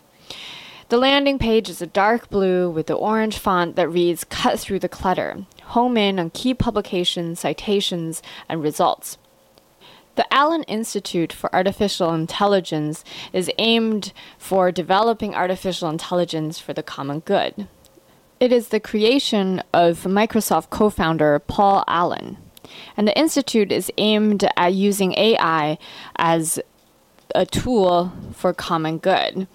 The 0.89 0.97
landing 0.97 1.39
page 1.39 1.69
is 1.69 1.81
a 1.81 1.87
dark 1.87 2.29
blue 2.29 2.69
with 2.69 2.85
the 2.85 2.93
orange 2.93 3.39
font 3.39 3.75
that 3.77 3.87
reads 3.87 4.23
Cut 4.25 4.59
Through 4.59 4.79
the 4.79 4.89
Clutter. 4.89 5.45
Home 5.63 5.97
in 5.97 6.19
on 6.19 6.29
key 6.29 6.53
publications, 6.53 7.39
citations, 7.39 8.21
and 8.47 8.61
results. 8.61 9.17
The 10.15 10.31
Allen 10.31 10.63
Institute 10.63 11.33
for 11.33 11.53
Artificial 11.55 12.13
Intelligence 12.13 13.03
is 13.31 13.49
aimed 13.57 14.13
for 14.37 14.71
developing 14.71 15.33
artificial 15.33 15.89
intelligence 15.89 16.59
for 16.59 16.71
the 16.71 16.83
common 16.83 17.21
good. 17.21 17.67
It 18.39 18.51
is 18.51 18.67
the 18.67 18.79
creation 18.79 19.63
of 19.73 20.03
Microsoft 20.03 20.69
co 20.69 20.91
founder 20.91 21.39
Paul 21.39 21.83
Allen. 21.87 22.37
And 22.95 23.07
the 23.07 23.17
Institute 23.17 23.71
is 23.71 23.91
aimed 23.97 24.47
at 24.55 24.73
using 24.73 25.13
AI 25.17 25.77
as 26.17 26.59
a 27.33 27.45
tool 27.45 28.11
for 28.33 28.53
common 28.53 28.99
good. 28.99 29.47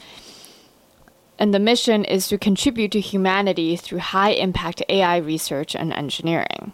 And 1.38 1.54
the 1.54 1.60
mission 1.60 2.04
is 2.04 2.26
to 2.28 2.38
contribute 2.38 2.90
to 2.92 3.00
humanity 3.00 3.76
through 3.76 3.98
high 3.98 4.30
impact 4.30 4.82
AI 4.88 5.18
research 5.18 5.76
and 5.76 5.92
engineering. 5.92 6.72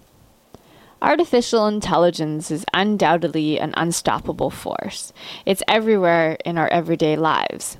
Artificial 1.04 1.66
intelligence 1.66 2.50
is 2.50 2.64
undoubtedly 2.72 3.60
an 3.60 3.74
unstoppable 3.76 4.48
force. 4.48 5.12
It's 5.44 5.62
everywhere 5.68 6.38
in 6.46 6.56
our 6.56 6.66
everyday 6.68 7.14
lives. 7.14 7.76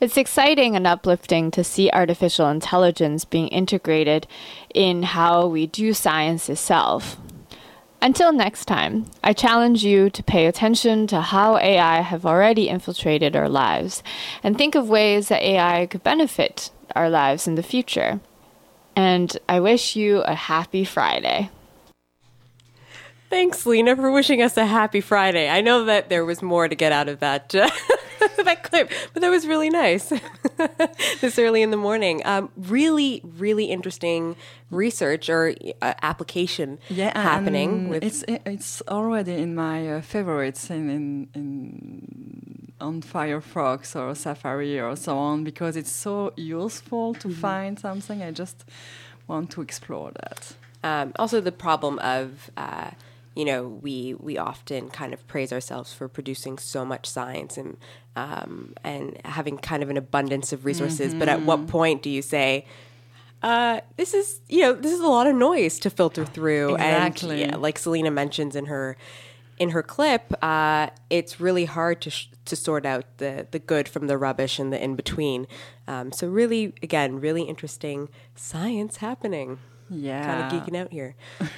It's 0.00 0.16
exciting 0.16 0.76
and 0.76 0.86
uplifting 0.86 1.50
to 1.50 1.64
see 1.64 1.90
artificial 1.90 2.48
intelligence 2.48 3.24
being 3.24 3.48
integrated 3.48 4.28
in 4.72 5.02
how 5.02 5.48
we 5.48 5.66
do 5.66 5.92
science 5.92 6.48
itself. 6.48 7.16
Until 8.00 8.32
next 8.32 8.66
time, 8.66 9.06
I 9.24 9.32
challenge 9.32 9.82
you 9.82 10.08
to 10.10 10.22
pay 10.22 10.46
attention 10.46 11.08
to 11.08 11.22
how 11.22 11.56
AI 11.56 12.00
have 12.00 12.24
already 12.24 12.68
infiltrated 12.68 13.34
our 13.34 13.48
lives 13.48 14.04
and 14.44 14.56
think 14.56 14.76
of 14.76 14.88
ways 14.88 15.30
that 15.30 15.42
AI 15.42 15.86
could 15.86 16.04
benefit 16.04 16.70
our 16.94 17.10
lives 17.10 17.48
in 17.48 17.56
the 17.56 17.64
future. 17.64 18.20
And 18.94 19.36
I 19.48 19.58
wish 19.58 19.96
you 19.96 20.20
a 20.20 20.36
happy 20.36 20.84
Friday. 20.84 21.50
Thanks, 23.36 23.66
Lena, 23.66 23.94
for 23.94 24.10
wishing 24.10 24.40
us 24.40 24.56
a 24.56 24.64
happy 24.64 25.02
Friday. 25.02 25.50
I 25.50 25.60
know 25.60 25.84
that 25.84 26.08
there 26.08 26.24
was 26.24 26.40
more 26.40 26.68
to 26.68 26.74
get 26.74 26.90
out 26.90 27.06
of 27.06 27.20
that 27.20 27.54
uh, 27.54 27.68
that 28.44 28.62
clip, 28.62 28.90
but 29.12 29.20
that 29.20 29.28
was 29.28 29.46
really 29.46 29.68
nice 29.68 30.10
this 31.20 31.38
early 31.38 31.60
in 31.60 31.70
the 31.70 31.76
morning. 31.76 32.22
Um, 32.24 32.48
really, 32.56 33.20
really 33.22 33.66
interesting 33.66 34.36
research 34.70 35.28
or 35.28 35.54
uh, 35.82 35.92
application 36.00 36.78
yeah, 36.88 37.12
happening. 37.20 37.90
With 37.90 38.02
it's 38.02 38.24
it's 38.26 38.80
already 38.88 39.34
in 39.34 39.54
my 39.54 39.86
uh, 39.86 40.00
favorites 40.00 40.70
in, 40.70 40.88
in, 40.88 41.28
in 41.34 42.72
on 42.80 43.02
Firefox 43.02 43.94
or 43.94 44.14
Safari 44.14 44.80
or 44.80 44.96
so 44.96 45.18
on 45.18 45.44
because 45.44 45.76
it's 45.76 45.92
so 45.92 46.32
useful 46.36 47.12
to 47.12 47.28
mm-hmm. 47.28 47.38
find 47.38 47.78
something. 47.78 48.22
I 48.22 48.30
just 48.30 48.64
want 49.28 49.50
to 49.50 49.60
explore 49.60 50.12
that. 50.12 50.54
Um, 50.82 51.12
also, 51.18 51.42
the 51.42 51.52
problem 51.52 51.98
of 51.98 52.50
uh, 52.56 52.92
you 53.36 53.44
know, 53.44 53.68
we 53.68 54.14
we 54.14 54.38
often 54.38 54.88
kind 54.88 55.12
of 55.12 55.24
praise 55.28 55.52
ourselves 55.52 55.92
for 55.92 56.08
producing 56.08 56.56
so 56.56 56.84
much 56.84 57.06
science 57.06 57.58
and 57.58 57.76
um, 58.16 58.72
and 58.82 59.20
having 59.24 59.58
kind 59.58 59.82
of 59.82 59.90
an 59.90 59.98
abundance 59.98 60.52
of 60.52 60.64
resources. 60.64 61.10
Mm-hmm. 61.10 61.18
But 61.18 61.28
at 61.28 61.42
what 61.42 61.58
mm-hmm. 61.58 61.68
point 61.68 62.02
do 62.02 62.08
you 62.08 62.22
say, 62.22 62.64
uh, 63.42 63.80
this 63.96 64.14
is 64.14 64.40
you 64.48 64.62
know 64.62 64.72
this 64.72 64.90
is 64.90 65.00
a 65.00 65.06
lot 65.06 65.26
of 65.26 65.36
noise 65.36 65.78
to 65.80 65.90
filter 65.90 66.24
through, 66.24 66.76
exactly. 66.76 67.42
and 67.42 67.52
yeah, 67.52 67.56
like 67.56 67.78
Selena 67.78 68.10
mentions 68.10 68.56
in 68.56 68.66
her 68.66 68.96
in 69.58 69.70
her 69.70 69.82
clip, 69.82 70.32
uh, 70.42 70.88
it's 71.10 71.40
really 71.40 71.66
hard 71.66 72.00
to 72.02 72.10
sh- 72.10 72.28
to 72.46 72.56
sort 72.56 72.86
out 72.86 73.04
the 73.18 73.46
the 73.50 73.58
good 73.58 73.86
from 73.86 74.06
the 74.06 74.16
rubbish 74.16 74.58
and 74.58 74.72
the 74.72 74.82
in 74.82 74.96
between. 74.96 75.46
Um, 75.86 76.10
so 76.10 76.26
really, 76.26 76.72
again, 76.82 77.20
really 77.20 77.42
interesting 77.42 78.08
science 78.34 78.96
happening. 78.96 79.58
Yeah. 79.90 80.24
Kind 80.24 80.42
of 80.42 80.66
geeking 80.66 80.76
out 80.76 80.92
here. 80.92 81.14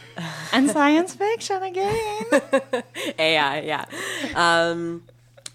and 0.53 0.71
science 0.71 1.15
fiction 1.15 1.63
again. 1.63 2.25
AI, 3.19 3.61
yeah. 3.61 3.85
Um, 4.35 5.03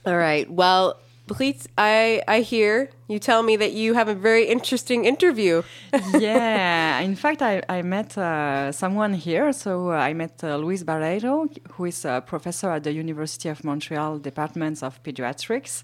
all 0.06 0.18
right. 0.18 0.50
Well, 0.50 0.98
Please, 1.28 1.70
I, 1.78 2.22
I 2.28 2.42
hear 2.42 2.90
you 3.08 3.20
tell 3.20 3.44
me 3.44 3.58
that 3.58 3.74
you 3.74 3.94
have 3.94 4.08
a 4.08 4.16
very 4.16 4.46
interesting 4.46 5.06
interview. 5.06 5.62
yeah, 6.20 7.00
in 7.00 7.16
fact, 7.16 7.42
I, 7.42 7.62
I 7.68 7.82
met 7.82 8.18
uh, 8.18 8.72
someone 8.72 9.14
here. 9.14 9.52
So 9.52 9.92
uh, 9.92 9.96
I 9.96 10.14
met 10.14 10.44
uh, 10.44 10.56
Luis 10.56 10.84
Barreiro, 10.84 11.50
who 11.74 11.86
is 11.86 12.06
a 12.06 12.24
professor 12.26 12.70
at 12.72 12.84
the 12.84 12.94
University 12.94 13.50
of 13.50 13.64
Montreal 13.64 14.20
Department 14.20 14.82
of 14.84 15.02
Pediatrics. 15.04 15.84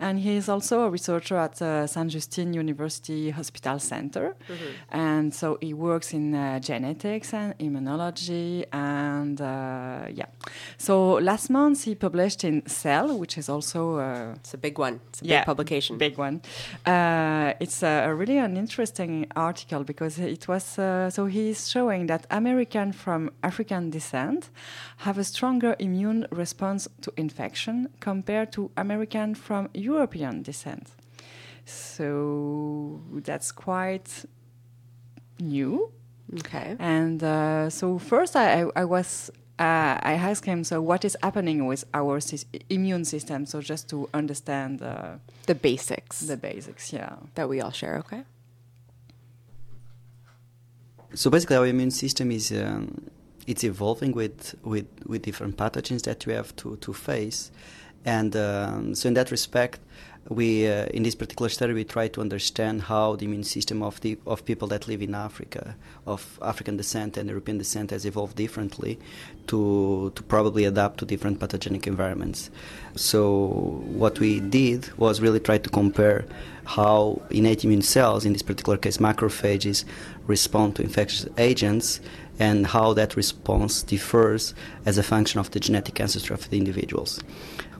And 0.00 0.20
he 0.20 0.36
is 0.36 0.48
also 0.48 0.84
a 0.84 0.90
researcher 0.90 1.36
at 1.36 1.60
uh, 1.60 1.86
Saint 1.86 2.10
Justine 2.10 2.54
University 2.54 3.30
Hospital 3.30 3.78
Center. 3.78 4.34
Mm-hmm. 4.48 4.98
And 4.98 5.34
so 5.34 5.58
he 5.60 5.74
works 5.74 6.14
in 6.14 6.34
uh, 6.34 6.60
genetics 6.60 7.34
and 7.34 7.56
immunology. 7.58 8.64
And 8.72 9.38
uh, 9.40 10.06
yeah. 10.12 10.26
So 10.78 11.14
last 11.14 11.50
month 11.50 11.84
he 11.84 11.94
published 11.94 12.42
in 12.44 12.66
Cell, 12.66 13.18
which 13.18 13.36
is 13.36 13.48
also. 13.50 14.34
it's 14.34 14.54
a 14.54 14.58
big 14.58 14.78
one. 14.78 15.00
It's 15.10 15.20
a 15.20 15.26
yeah, 15.26 15.40
big 15.40 15.46
publication. 15.46 15.98
Big 15.98 16.16
one. 16.16 16.40
Uh, 16.86 17.54
it's 17.60 17.82
a, 17.82 18.04
a, 18.06 18.14
really 18.14 18.38
an 18.38 18.56
interesting 18.56 19.26
article 19.36 19.84
because 19.84 20.18
it 20.18 20.46
was 20.48 20.78
uh, 20.78 21.10
so 21.10 21.26
he's 21.26 21.68
showing 21.68 22.06
that 22.06 22.26
American 22.30 22.92
from 22.92 23.30
African 23.42 23.90
descent 23.90 24.50
have 24.98 25.18
a 25.18 25.24
stronger 25.24 25.76
immune 25.78 26.26
response 26.30 26.88
to 27.00 27.12
infection 27.16 27.88
compared 28.00 28.52
to 28.52 28.70
American 28.76 29.34
from 29.34 29.68
European 29.74 30.42
descent. 30.42 30.90
So 31.64 33.00
that's 33.24 33.52
quite 33.52 34.24
new. 35.40 35.90
Okay. 36.40 36.76
And 36.78 37.22
uh, 37.22 37.70
so 37.70 37.98
first 37.98 38.36
I, 38.36 38.66
I 38.76 38.84
was 38.84 39.30
uh, 39.58 39.98
I 40.02 40.14
asked 40.14 40.46
him, 40.46 40.64
so 40.64 40.82
what 40.82 41.04
is 41.04 41.16
happening 41.22 41.66
with 41.66 41.84
our 41.94 42.20
immune 42.68 43.04
system? 43.04 43.46
So 43.46 43.60
just 43.60 43.88
to 43.90 44.08
understand 44.12 44.82
uh, 44.82 45.18
the 45.46 45.54
basics. 45.54 46.20
The 46.20 46.36
basics, 46.36 46.92
yeah. 46.92 47.16
That 47.36 47.48
we 47.48 47.60
all 47.60 47.70
share, 47.70 47.96
okay? 47.98 48.24
So 51.14 51.30
basically, 51.30 51.56
our 51.56 51.66
immune 51.66 51.92
system 51.92 52.32
is 52.32 52.50
um, 52.50 53.10
it's 53.46 53.62
evolving 53.62 54.12
with, 54.12 54.56
with 54.64 54.86
with 55.06 55.22
different 55.22 55.56
pathogens 55.56 56.02
that 56.02 56.26
we 56.26 56.32
have 56.32 56.54
to 56.56 56.76
to 56.76 56.92
face, 56.92 57.52
and 58.04 58.34
um, 58.34 58.94
so 58.96 59.06
in 59.06 59.14
that 59.14 59.30
respect, 59.30 59.78
we 60.28 60.66
uh, 60.66 60.86
in 60.86 61.02
this 61.02 61.14
particular 61.14 61.48
study 61.48 61.74
we 61.74 61.84
try 61.84 62.08
to 62.08 62.20
understand 62.20 62.82
how 62.82 63.14
the 63.16 63.26
immune 63.26 63.44
system 63.44 63.82
of 63.82 64.00
the 64.00 64.16
of 64.26 64.44
people 64.44 64.66
that 64.68 64.88
live 64.88 65.02
in 65.02 65.14
Africa 65.14 65.76
of 66.06 66.38
African 66.40 66.76
descent 66.76 67.16
and 67.16 67.28
European 67.28 67.58
descent 67.58 67.90
has 67.90 68.06
evolved 68.06 68.36
differently 68.36 68.98
to 69.48 70.10
to 70.14 70.22
probably 70.22 70.64
adapt 70.64 70.98
to 70.98 71.04
different 71.04 71.40
pathogenic 71.40 71.86
environments. 71.86 72.50
So 72.96 73.82
what 73.86 74.18
we 74.18 74.40
did 74.40 74.96
was 74.98 75.20
really 75.20 75.40
try 75.40 75.58
to 75.58 75.68
compare 75.68 76.24
how 76.64 77.20
innate 77.30 77.62
immune 77.62 77.82
cells, 77.82 78.24
in 78.24 78.32
this 78.32 78.40
particular 78.42 78.78
case 78.78 78.96
macrophages, 78.96 79.84
respond 80.26 80.76
to 80.76 80.82
infectious 80.82 81.28
agents 81.36 82.00
and 82.38 82.66
how 82.66 82.94
that 82.94 83.14
response 83.14 83.82
differs 83.82 84.54
as 84.86 84.96
a 84.96 85.02
function 85.02 85.38
of 85.38 85.50
the 85.50 85.60
genetic 85.60 86.00
ancestry 86.00 86.32
of 86.32 86.48
the 86.48 86.56
individuals 86.56 87.20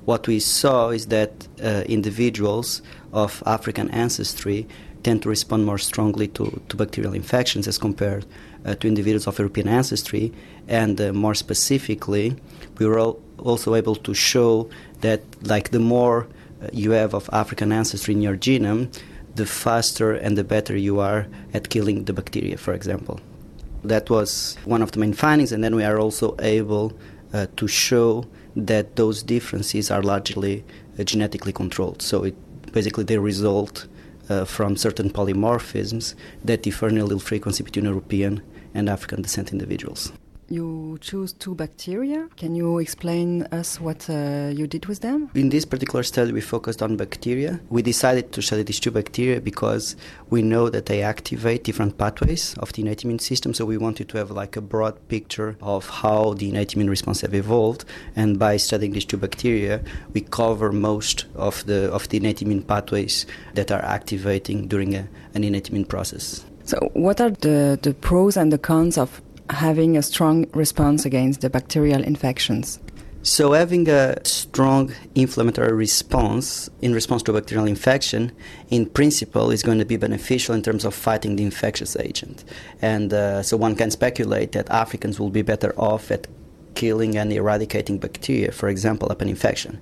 what 0.04 0.26
we 0.26 0.38
saw 0.38 0.90
is 0.90 1.06
that 1.06 1.48
uh, 1.62 1.82
individuals 1.86 2.82
of 3.12 3.42
African 3.46 3.90
ancestry 3.90 4.66
tend 5.02 5.22
to 5.22 5.28
respond 5.28 5.64
more 5.66 5.78
strongly 5.78 6.28
to, 6.28 6.60
to 6.68 6.76
bacterial 6.76 7.14
infections 7.14 7.68
as 7.68 7.78
compared 7.78 8.24
uh, 8.64 8.74
to 8.76 8.88
individuals 8.88 9.26
of 9.26 9.38
European 9.38 9.68
ancestry. 9.68 10.32
And 10.66 11.00
uh, 11.00 11.12
more 11.12 11.34
specifically, 11.34 12.36
we 12.78 12.86
were 12.86 12.98
also 12.98 13.74
able 13.74 13.96
to 13.96 14.14
show 14.14 14.68
that, 15.00 15.20
like, 15.42 15.70
the 15.70 15.78
more 15.78 16.26
uh, 16.62 16.68
you 16.72 16.92
have 16.92 17.14
of 17.14 17.28
African 17.32 17.72
ancestry 17.72 18.14
in 18.14 18.22
your 18.22 18.36
genome, 18.36 18.88
the 19.34 19.46
faster 19.46 20.12
and 20.12 20.38
the 20.38 20.44
better 20.44 20.76
you 20.76 21.00
are 21.00 21.26
at 21.52 21.68
killing 21.68 22.04
the 22.04 22.12
bacteria, 22.12 22.56
for 22.56 22.72
example. 22.72 23.20
That 23.82 24.08
was 24.08 24.56
one 24.64 24.80
of 24.80 24.92
the 24.92 25.00
main 25.00 25.12
findings, 25.12 25.52
and 25.52 25.62
then 25.62 25.74
we 25.74 25.84
are 25.84 25.98
also 25.98 26.36
able 26.38 26.92
uh, 27.34 27.46
to 27.56 27.68
show 27.68 28.24
that 28.56 28.96
those 28.96 29.22
differences 29.22 29.90
are 29.90 30.02
largely 30.02 30.64
uh, 30.98 31.04
genetically 31.04 31.52
controlled. 31.52 32.02
So 32.02 32.24
it 32.24 32.72
basically 32.72 33.04
they 33.04 33.18
result 33.18 33.86
uh, 34.28 34.44
from 34.44 34.76
certain 34.76 35.10
polymorphisms 35.10 36.14
that 36.44 36.62
differ 36.62 36.88
in 36.88 36.96
allele 36.96 37.20
frequency 37.20 37.62
between 37.62 37.84
European 37.84 38.42
and 38.74 38.88
African 38.88 39.22
descent 39.22 39.52
individuals 39.52 40.12
you 40.48 40.98
choose 41.00 41.32
two 41.32 41.54
bacteria. 41.54 42.28
Can 42.36 42.54
you 42.54 42.78
explain 42.78 43.44
us 43.44 43.80
what 43.80 44.08
uh, 44.10 44.50
you 44.52 44.66
did 44.66 44.86
with 44.86 45.00
them? 45.00 45.30
In 45.34 45.48
this 45.48 45.64
particular 45.64 46.02
study, 46.02 46.32
we 46.32 46.40
focused 46.40 46.82
on 46.82 46.96
bacteria. 46.96 47.60
We 47.70 47.82
decided 47.82 48.32
to 48.32 48.42
study 48.42 48.62
these 48.62 48.80
two 48.80 48.90
bacteria 48.90 49.40
because 49.40 49.96
we 50.30 50.42
know 50.42 50.68
that 50.68 50.86
they 50.86 51.02
activate 51.02 51.64
different 51.64 51.98
pathways 51.98 52.54
of 52.58 52.72
the 52.72 52.82
innate 52.82 53.04
immune 53.04 53.18
system. 53.18 53.54
So 53.54 53.64
we 53.64 53.78
wanted 53.78 54.08
to 54.10 54.18
have 54.18 54.30
like 54.30 54.56
a 54.56 54.60
broad 54.60 55.08
picture 55.08 55.56
of 55.60 55.88
how 55.88 56.34
the 56.34 56.48
innate 56.48 56.74
immune 56.74 56.90
response 56.90 57.22
have 57.22 57.34
evolved. 57.34 57.84
And 58.16 58.38
by 58.38 58.56
studying 58.56 58.92
these 58.92 59.04
two 59.04 59.16
bacteria, 59.16 59.82
we 60.12 60.20
cover 60.20 60.72
most 60.72 61.26
of 61.34 61.64
the 61.66 61.90
of 61.92 62.08
the 62.08 62.18
innate 62.18 62.42
immune 62.42 62.62
pathways 62.62 63.26
that 63.54 63.70
are 63.70 63.82
activating 63.82 64.68
during 64.68 64.94
a, 64.94 65.08
an 65.34 65.44
innate 65.44 65.68
immune 65.70 65.84
process. 65.84 66.44
So, 66.64 66.78
what 66.94 67.20
are 67.20 67.30
the, 67.30 67.78
the 67.82 67.92
pros 67.92 68.38
and 68.38 68.50
the 68.50 68.56
cons 68.56 68.96
of 68.96 69.20
having 69.50 69.96
a 69.96 70.02
strong 70.02 70.46
response 70.52 71.04
against 71.04 71.40
the 71.40 71.50
bacterial 71.50 72.02
infections. 72.02 72.78
So, 73.22 73.52
having 73.52 73.88
a 73.88 74.22
strong 74.26 74.92
inflammatory 75.14 75.72
response 75.72 76.68
in 76.82 76.92
response 76.92 77.22
to 77.22 77.32
bacterial 77.32 77.66
infection, 77.66 78.32
in 78.68 78.84
principle, 78.84 79.50
is 79.50 79.62
going 79.62 79.78
to 79.78 79.86
be 79.86 79.96
beneficial 79.96 80.54
in 80.54 80.62
terms 80.62 80.84
of 80.84 80.94
fighting 80.94 81.36
the 81.36 81.42
infectious 81.42 81.96
agent. 81.96 82.44
And 82.82 83.14
uh, 83.14 83.42
so, 83.42 83.56
one 83.56 83.76
can 83.76 83.90
speculate 83.90 84.52
that 84.52 84.68
Africans 84.68 85.18
will 85.18 85.30
be 85.30 85.40
better 85.40 85.72
off 85.78 86.10
at 86.10 86.26
killing 86.74 87.16
and 87.16 87.32
eradicating 87.32 87.96
bacteria, 87.96 88.52
for 88.52 88.68
example, 88.68 89.08
upon 89.08 89.28
infection. 89.28 89.80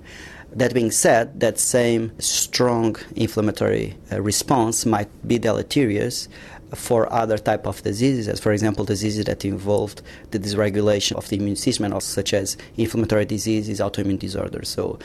That 0.55 0.73
being 0.73 0.91
said, 0.91 1.39
that 1.39 1.59
same 1.59 2.11
strong 2.19 2.95
inflammatory 3.15 3.97
uh, 4.11 4.21
response 4.21 4.85
might 4.85 5.09
be 5.27 5.39
deleterious 5.39 6.29
for 6.75 7.11
other 7.11 7.37
type 7.37 7.67
of 7.67 7.81
diseases, 7.83 8.27
as 8.27 8.39
for 8.39 8.51
example 8.51 8.85
diseases 8.85 9.25
that 9.25 9.45
involved 9.45 10.01
the 10.31 10.39
dysregulation 10.39 11.13
of 11.13 11.29
the 11.29 11.37
immune 11.37 11.55
system, 11.55 11.99
such 12.01 12.33
as 12.33 12.57
inflammatory 12.77 13.25
diseases, 13.25 13.79
autoimmune 13.79 14.19
disorders. 14.19 14.69
So, 14.69 14.99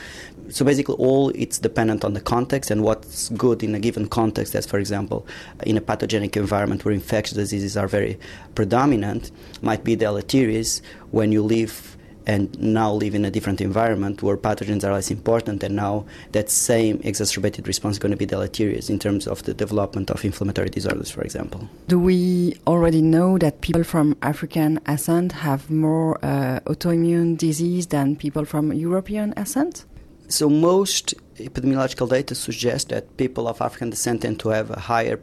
so 0.49 0.65
basically, 0.65 0.95
all 0.95 1.29
it's 1.29 1.59
dependent 1.59 2.03
on 2.03 2.13
the 2.13 2.21
context 2.21 2.71
and 2.71 2.83
what's 2.83 3.29
good 3.29 3.63
in 3.63 3.75
a 3.75 3.79
given 3.79 4.07
context. 4.07 4.55
As 4.55 4.65
for 4.65 4.79
example, 4.79 5.25
in 5.65 5.77
a 5.77 5.81
pathogenic 5.81 6.35
environment 6.37 6.85
where 6.85 6.93
infectious 6.93 7.35
diseases 7.35 7.77
are 7.77 7.87
very 7.87 8.19
predominant, 8.55 9.31
might 9.61 9.83
be 9.83 9.95
deleterious 9.95 10.81
when 11.11 11.31
you 11.31 11.43
live 11.43 11.97
and 12.29 12.47
now 12.61 12.93
live 12.93 13.15
in 13.15 13.25
a 13.25 13.31
different 13.31 13.59
environment 13.59 14.21
where 14.21 14.37
pathogens 14.37 14.83
are 14.83 14.93
less 14.93 15.09
important, 15.09 15.63
and 15.63 15.75
now 15.75 16.05
that 16.31 16.47
same 16.47 17.01
exacerbated 17.03 17.67
response 17.67 17.95
is 17.95 17.99
going 17.99 18.11
to 18.11 18.21
be 18.25 18.27
deleterious 18.27 18.87
in 18.87 18.99
terms 18.99 19.25
of 19.25 19.41
the 19.47 19.53
development 19.55 20.11
of 20.11 20.23
inflammatory 20.23 20.69
disorders, 20.69 21.09
for 21.09 21.23
example. 21.23 21.67
Do 21.87 21.97
we 21.97 22.55
already 22.67 23.01
know 23.01 23.39
that 23.39 23.61
people 23.61 23.83
from 23.83 24.15
African 24.21 24.79
ascent 24.85 25.31
have 25.31 25.71
more 25.71 26.23
uh, 26.23 26.59
autoimmune 26.67 27.35
disease 27.35 27.87
than 27.87 28.15
people 28.15 28.45
from 28.45 28.73
European 28.73 29.33
ascent? 29.35 29.85
So, 30.27 30.49
most 30.49 31.15
epidemiological 31.37 32.07
data 32.07 32.35
suggest 32.35 32.89
that 32.89 33.17
people 33.17 33.47
of 33.47 33.59
African 33.59 33.89
descent 33.89 34.21
tend 34.21 34.39
to 34.41 34.49
have 34.49 34.69
a 34.69 34.79
higher 34.79 35.19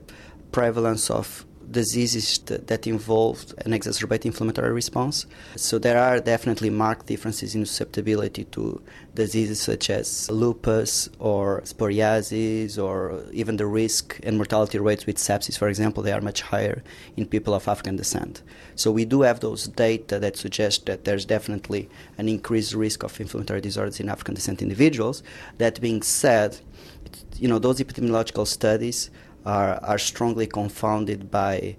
prevalence 0.51 1.09
of 1.09 1.46
diseases 1.71 2.39
that, 2.47 2.87
involve 2.87 3.55
an 3.65 3.73
exacerbated 3.73 4.27
inflammatory 4.27 4.73
response. 4.73 5.27
So 5.57 5.79
there 5.79 5.99
are 5.99 6.21
definitely 6.21 6.71
marked 6.71 7.07
differences 7.07 7.55
in 7.55 7.67
susceptibility 7.67 8.45
to 8.45 8.81
diseases 9.15 9.61
such 9.61 9.91
as 9.91 10.31
lupus 10.31 11.09
or 11.19 11.63
psoriasis 11.63 12.83
or 12.83 13.25
even 13.33 13.57
the 13.57 13.67
risk 13.67 14.21
and 14.23 14.37
mortality 14.37 14.79
rates 14.79 15.07
with 15.07 15.17
sepsis, 15.17 15.59
for 15.59 15.69
example, 15.69 16.03
they 16.03 16.13
are 16.13 16.21
much 16.21 16.43
higher 16.43 16.85
in 17.17 17.27
people 17.27 17.55
of 17.55 17.67
African 17.67 17.97
descent. 17.97 18.43
So 18.75 18.93
we 18.93 19.05
do 19.05 19.23
have 19.23 19.41
those 19.41 19.67
data 19.69 20.19
that 20.19 20.37
suggest 20.37 20.87
that 20.87 21.05
there's 21.05 21.25
definitely 21.25 21.89
an 22.19 22.29
increased 22.29 22.75
risk 22.75 23.03
of 23.03 23.19
inflammatory 23.21 23.61
disorders 23.61 23.99
in 24.01 24.09
African 24.09 24.35
descent 24.35 24.63
individuals. 24.63 25.23
That 25.59 25.81
being 25.81 26.03
said, 26.03 26.59
you 27.39 27.49
know, 27.49 27.59
those 27.59 27.81
epidemiological 27.81 28.47
studies 28.47 29.11
are, 29.47 29.79
are 29.83 29.99
strongly 29.99 30.47
confounded 30.47 31.31
by 31.31 31.77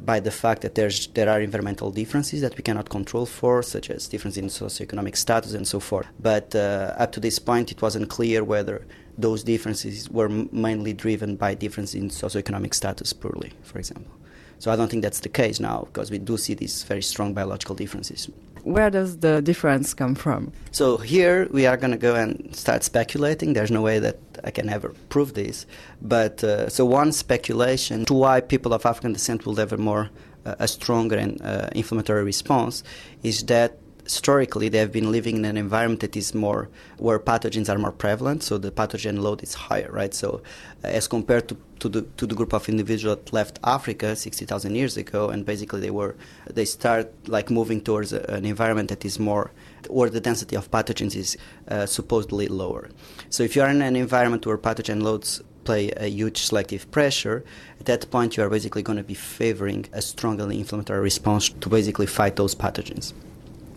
by 0.00 0.20
the 0.20 0.30
fact 0.30 0.62
that 0.62 0.76
there's 0.76 1.08
there 1.08 1.28
are 1.28 1.40
environmental 1.40 1.90
differences 1.90 2.40
that 2.40 2.56
we 2.56 2.62
cannot 2.62 2.88
control 2.88 3.26
for, 3.26 3.62
such 3.62 3.90
as 3.90 4.06
difference 4.06 4.36
in 4.36 4.46
socioeconomic 4.46 5.16
status 5.16 5.54
and 5.54 5.66
so 5.66 5.80
forth. 5.80 6.06
But 6.20 6.54
uh, 6.54 6.94
up 6.96 7.10
to 7.12 7.20
this 7.20 7.38
point, 7.38 7.72
it 7.72 7.82
wasn't 7.82 8.08
clear 8.08 8.44
whether 8.44 8.86
those 9.16 9.42
differences 9.42 10.08
were 10.08 10.28
mainly 10.28 10.92
driven 10.92 11.34
by 11.34 11.54
difference 11.54 11.94
in 11.94 12.10
socioeconomic 12.10 12.74
status 12.74 13.12
purely, 13.12 13.52
for 13.64 13.78
example. 13.78 14.12
So 14.60 14.72
I 14.72 14.76
don't 14.76 14.88
think 14.90 15.02
that's 15.02 15.20
the 15.20 15.28
case 15.28 15.60
now 15.60 15.88
because 15.92 16.10
we 16.10 16.18
do 16.18 16.36
see 16.36 16.54
these 16.54 16.82
very 16.84 17.02
strong 17.02 17.34
biological 17.34 17.74
differences. 17.74 18.28
Where 18.68 18.90
does 18.90 19.20
the 19.20 19.40
difference 19.40 19.94
come 19.94 20.14
from? 20.14 20.52
So 20.72 20.98
here 20.98 21.48
we 21.50 21.64
are 21.64 21.78
going 21.78 21.92
to 21.92 21.96
go 21.96 22.14
and 22.14 22.54
start 22.54 22.84
speculating. 22.84 23.54
There's 23.54 23.70
no 23.70 23.80
way 23.80 23.98
that 23.98 24.18
I 24.44 24.50
can 24.50 24.68
ever 24.68 24.92
prove 25.08 25.32
this, 25.32 25.64
but 26.02 26.44
uh, 26.44 26.68
so 26.68 26.84
one 26.84 27.12
speculation 27.12 28.04
to 28.04 28.12
why 28.12 28.42
people 28.42 28.74
of 28.74 28.84
African 28.84 29.14
descent 29.14 29.46
will 29.46 29.56
have 29.56 29.72
a 29.72 29.78
more 29.78 30.10
uh, 30.44 30.54
a 30.58 30.68
stronger 30.68 31.16
and 31.16 31.40
uh, 31.40 31.70
inflammatory 31.74 32.22
response 32.24 32.84
is 33.22 33.42
that 33.44 33.78
historically 34.08 34.70
they 34.70 34.78
have 34.78 34.90
been 34.90 35.12
living 35.12 35.36
in 35.36 35.44
an 35.44 35.58
environment 35.58 36.00
that 36.00 36.16
is 36.16 36.34
more 36.34 36.68
where 36.96 37.18
pathogens 37.18 37.68
are 37.68 37.78
more 37.78 37.92
prevalent, 37.92 38.42
so 38.42 38.56
the 38.56 38.70
pathogen 38.70 39.18
load 39.20 39.42
is 39.42 39.52
higher, 39.54 39.90
right? 39.92 40.14
So, 40.14 40.40
uh, 40.82 40.88
as 40.98 41.06
compared 41.06 41.46
to, 41.48 41.56
to 41.80 41.88
the 41.90 42.02
to 42.16 42.26
the 42.26 42.34
group 42.34 42.54
of 42.54 42.68
individuals 42.68 43.18
that 43.18 43.32
left 43.32 43.58
Africa 43.62 44.16
sixty 44.16 44.44
thousand 44.46 44.74
years 44.76 44.96
ago, 44.96 45.28
and 45.28 45.44
basically 45.44 45.80
they 45.80 45.90
were 45.90 46.16
they 46.58 46.64
start 46.64 47.12
like 47.28 47.50
moving 47.50 47.80
towards 47.82 48.12
a, 48.14 48.20
an 48.38 48.44
environment 48.46 48.88
that 48.88 49.04
is 49.04 49.18
more 49.18 49.50
where 49.88 50.10
the 50.10 50.20
density 50.20 50.56
of 50.56 50.70
pathogens 50.70 51.14
is 51.14 51.36
uh, 51.68 51.84
supposedly 51.84 52.48
lower. 52.48 52.88
So, 53.28 53.42
if 53.42 53.54
you 53.54 53.62
are 53.62 53.70
in 53.70 53.82
an 53.82 53.96
environment 53.96 54.46
where 54.46 54.56
pathogen 54.56 55.02
loads 55.02 55.42
play 55.64 55.90
a 55.98 56.08
huge 56.08 56.38
selective 56.48 56.90
pressure, 56.90 57.44
at 57.78 57.84
that 57.84 58.10
point 58.10 58.38
you 58.38 58.42
are 58.42 58.48
basically 58.48 58.82
going 58.82 58.96
to 58.96 59.04
be 59.04 59.12
favoring 59.12 59.86
a 59.92 60.00
strongly 60.00 60.58
inflammatory 60.58 61.00
response 61.00 61.50
to 61.50 61.68
basically 61.68 62.06
fight 62.06 62.36
those 62.36 62.54
pathogens 62.54 63.12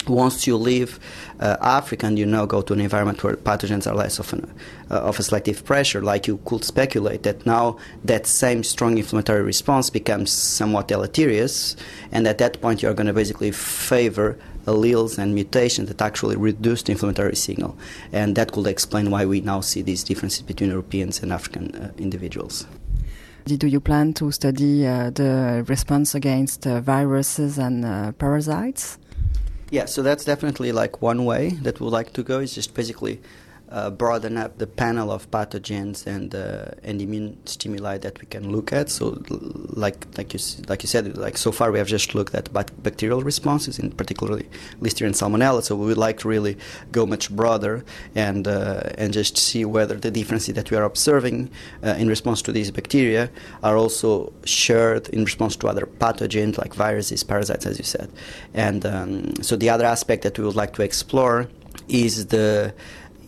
once 0.10 0.48
you 0.48 0.58
leave 0.58 1.00
uh, 1.40 1.58
Africa 1.62 2.06
and 2.06 2.18
you 2.18 2.26
now 2.26 2.46
go 2.46 2.62
to 2.62 2.74
an 2.74 2.80
environment 2.80 3.24
where 3.24 3.36
pathogens 3.36 3.90
are 3.90 3.96
less 3.96 4.20
of, 4.20 4.32
an, 4.34 4.54
uh, 4.90 4.96
of 4.96 5.20
a 5.20 5.24
selective 5.24 5.64
pressure, 5.66 6.02
like 6.02 6.28
you 6.28 6.40
could 6.46 6.64
speculate 6.64 7.24
that 7.24 7.46
now 7.46 7.78
that 8.04 8.26
same 8.26 8.64
strong 8.64 8.98
inflammatory 8.98 9.42
response 9.42 9.90
becomes 9.90 10.32
somewhat 10.32 10.88
deleterious, 10.88 11.76
and 12.12 12.28
at 12.28 12.38
that 12.38 12.62
point 12.62 12.82
you're 12.82 12.94
going 12.94 13.08
to 13.08 13.14
basically 13.14 13.52
favor 13.52 14.38
alleles 14.66 15.18
and 15.18 15.34
mutations 15.34 15.88
that 15.88 16.02
actually 16.02 16.36
reduce 16.36 16.84
the 16.84 16.92
inflammatory 16.92 17.36
signal. 17.36 17.76
And 18.12 18.36
that 18.36 18.52
could 18.52 18.68
explain 18.68 19.10
why 19.10 19.26
we 19.26 19.42
now 19.42 19.62
see 19.62 19.82
these 19.82 20.04
differences 20.04 20.42
between 20.42 20.70
Europeans 20.70 21.22
and 21.24 21.34
African 21.34 21.74
uh, 21.76 21.92
individuals. 21.98 22.68
Do 23.46 23.68
you 23.68 23.80
plan 23.80 24.14
to 24.14 24.32
study 24.32 24.86
uh, 24.86 25.10
the 25.10 25.66
response 25.68 26.14
against 26.14 26.68
uh, 26.68 26.80
viruses 26.80 27.58
and 27.58 27.84
uh, 27.84 28.12
parasites? 28.14 29.00
Yeah, 29.72 29.86
so 29.86 30.04
that's 30.04 30.26
definitely 30.26 30.74
like 30.74 31.02
one 31.02 31.24
way 31.24 31.52
that 31.62 31.80
we'd 31.80 31.92
like 31.92 32.12
to 32.14 32.24
go 32.24 32.40
is 32.40 32.54
just 32.54 32.74
basically 32.74 33.22
uh, 33.72 33.90
broaden 33.90 34.38
up 34.38 34.58
the 34.58 34.68
panel 34.68 35.12
of 35.12 35.30
pathogens 35.32 36.06
and 36.06 36.36
uh, 36.36 36.66
and 36.84 37.02
immune 37.02 37.38
stimuli 37.46 37.98
that 37.98 38.20
we 38.20 38.28
can 38.28 38.52
look 38.52 38.74
at. 38.74 38.90
So, 38.90 39.22
like 39.70 40.06
like 40.18 40.34
you 40.34 40.40
like 40.68 40.84
you 40.84 40.88
said, 40.88 41.18
like 41.18 41.38
so 41.38 41.52
far 41.52 41.72
we 41.72 41.80
have 41.80 41.88
just 41.88 42.14
looked 42.14 42.36
at 42.36 42.52
bacterial 42.84 43.22
responses, 43.22 43.80
in 43.80 43.92
particularly 43.92 44.48
Listeria 44.82 45.08
and 45.08 45.16
Salmonella. 45.16 45.64
So 45.64 45.76
we 45.76 45.86
would 45.86 45.98
like 45.98 46.20
to 46.20 46.28
really 46.28 46.58
go 46.92 47.06
much 47.06 47.34
broader 47.34 47.86
and 48.14 48.48
uh, 48.48 48.82
and 48.98 49.14
just 49.14 49.38
see 49.38 49.64
whether 49.64 49.96
the 49.96 50.12
differences 50.12 50.54
that 50.56 50.70
we 50.70 50.78
are 50.78 50.84
observing 50.84 51.50
uh, 51.84 51.96
in 51.98 52.08
response 52.10 52.42
to 52.44 52.52
these 52.52 52.72
bacteria 52.72 53.30
are 53.64 53.78
also 53.78 54.34
shared 54.44 55.08
in 55.10 55.24
response 55.24 55.56
to 55.56 55.68
other 55.68 55.86
pathogens 55.86 56.58
like 56.58 56.74
viruses, 56.74 57.24
parasites, 57.24 57.66
as 57.66 57.78
you 57.78 57.86
said. 57.86 58.10
And 58.54 58.86
um, 58.86 59.36
so 59.42 59.56
the 59.56 59.70
other 59.70 59.86
aspect 59.86 60.24
that 60.24 60.38
we 60.38 60.44
would 60.46 60.56
like 60.56 60.74
to 60.74 60.82
explore 60.82 61.48
is 61.88 62.28
the 62.28 62.74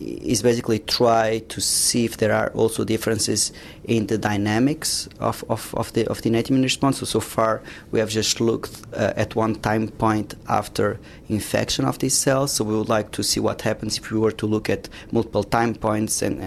is 0.00 0.42
basically 0.42 0.78
try 0.80 1.38
to 1.48 1.60
see 1.60 2.04
if 2.04 2.16
there 2.16 2.32
are 2.32 2.50
also 2.50 2.84
differences 2.84 3.52
in 3.84 4.06
the 4.06 4.18
dynamics 4.18 5.08
of, 5.20 5.44
of, 5.48 5.74
of 5.74 5.92
the 5.92 6.06
of 6.08 6.22
the 6.22 6.28
immune 6.28 6.62
response. 6.62 6.98
So, 6.98 7.06
so 7.06 7.20
far, 7.20 7.62
we 7.90 8.00
have 8.00 8.10
just 8.10 8.40
looked 8.40 8.82
uh, 8.92 9.12
at 9.16 9.34
one 9.34 9.54
time 9.56 9.88
point 9.88 10.34
after 10.48 10.98
infection 11.28 11.84
of 11.84 11.98
these 11.98 12.16
cells. 12.16 12.52
So 12.52 12.64
we 12.64 12.76
would 12.76 12.88
like 12.88 13.12
to 13.12 13.22
see 13.22 13.40
what 13.40 13.62
happens 13.62 13.98
if 13.98 14.10
we 14.10 14.18
were 14.18 14.32
to 14.32 14.46
look 14.46 14.68
at 14.68 14.88
multiple 15.12 15.44
time 15.44 15.74
points 15.74 16.22
and 16.22 16.40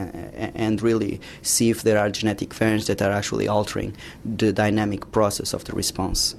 and 0.55 0.81
really 0.81 1.19
see 1.41 1.69
if 1.69 1.83
there 1.83 1.97
are 1.97 2.09
genetic 2.09 2.53
variants 2.53 2.87
that 2.87 3.01
are 3.01 3.11
actually 3.11 3.47
altering 3.47 3.95
the 4.25 4.51
dynamic 4.51 5.11
process 5.11 5.53
of 5.53 5.63
the 5.65 5.73
response. 5.73 6.35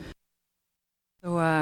So, 1.23 1.37
uh, 1.37 1.58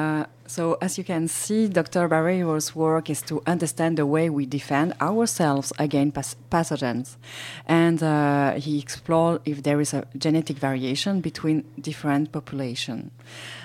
so, 0.46 0.78
as 0.80 0.98
you 0.98 1.04
can 1.04 1.28
see, 1.28 1.68
Dr. 1.68 2.08
Barreiro's 2.08 2.74
work 2.74 3.10
is 3.10 3.22
to 3.22 3.42
understand 3.46 3.98
the 3.98 4.06
way 4.06 4.30
we 4.30 4.46
defend 4.46 4.94
ourselves 5.00 5.72
against 5.78 6.36
pathogens. 6.50 7.16
And 7.66 8.02
uh, 8.02 8.52
he 8.54 8.78
explored 8.78 9.40
if 9.44 9.62
there 9.62 9.80
is 9.80 9.92
a 9.92 10.06
genetic 10.16 10.58
variation 10.58 11.20
between 11.20 11.64
different 11.80 12.32
populations. 12.32 13.10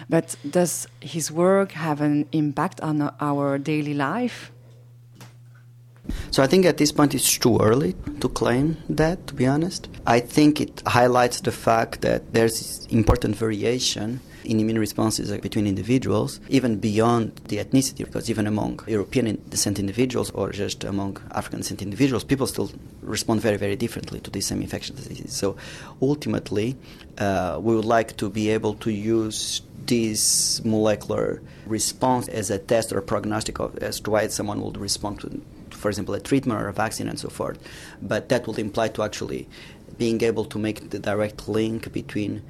But 0.09 0.35
does 0.49 0.87
his 0.99 1.31
work 1.31 1.73
have 1.73 2.01
an 2.01 2.27
impact 2.31 2.81
on 2.81 3.11
our 3.19 3.57
daily 3.57 3.93
life? 3.93 4.51
So 6.31 6.41
I 6.41 6.47
think 6.47 6.65
at 6.65 6.77
this 6.77 6.91
point 6.91 7.13
it's 7.13 7.37
too 7.37 7.57
early 7.59 7.95
to 8.19 8.29
claim 8.29 8.77
that, 8.89 9.27
to 9.27 9.33
be 9.33 9.45
honest. 9.45 9.87
I 10.07 10.19
think 10.19 10.59
it 10.59 10.81
highlights 10.85 11.41
the 11.41 11.51
fact 11.51 12.01
that 12.01 12.33
there's 12.33 12.87
important 12.87 13.35
variation 13.35 14.19
in 14.43 14.59
immune 14.59 14.79
responses 14.79 15.31
between 15.39 15.67
individuals, 15.67 16.39
even 16.49 16.77
beyond 16.77 17.35
the 17.47 17.57
ethnicity, 17.57 18.05
because 18.05 18.29
even 18.29 18.47
among 18.47 18.79
European 18.87 19.41
descent 19.49 19.79
individuals 19.79 20.31
or 20.31 20.51
just 20.51 20.83
among 20.83 21.17
African 21.31 21.59
descent 21.59 21.81
individuals, 21.81 22.23
people 22.23 22.47
still 22.47 22.71
respond 23.01 23.41
very, 23.41 23.57
very 23.57 23.75
differently 23.75 24.19
to 24.19 24.29
the 24.29 24.41
same 24.41 24.61
infectious 24.61 24.95
diseases. 24.95 25.33
So 25.33 25.55
ultimately, 26.01 26.75
uh, 27.17 27.59
we 27.61 27.75
would 27.75 27.85
like 27.85 28.17
to 28.17 28.29
be 28.29 28.49
able 28.49 28.73
to 28.75 28.91
use 28.91 29.61
this 29.85 30.63
molecular 30.63 31.41
response 31.65 32.27
as 32.27 32.49
a 32.49 32.59
test 32.59 32.93
or 32.93 32.99
a 32.99 33.01
prognostic 33.01 33.59
of, 33.59 33.77
as 33.79 33.99
to 34.01 34.11
why 34.11 34.27
someone 34.27 34.61
would 34.61 34.77
respond 34.77 35.19
to, 35.21 35.41
for 35.71 35.89
example, 35.89 36.13
a 36.13 36.19
treatment 36.19 36.61
or 36.61 36.67
a 36.67 36.73
vaccine 36.73 37.07
and 37.07 37.19
so 37.19 37.29
forth. 37.29 37.57
But 38.01 38.29
that 38.29 38.47
would 38.47 38.59
imply 38.59 38.89
to 38.89 39.03
actually 39.03 39.47
being 39.97 40.21
able 40.21 40.45
to 40.45 40.57
make 40.57 40.89
the 40.89 40.99
direct 40.99 41.47
link 41.47 41.91
between 41.91 42.41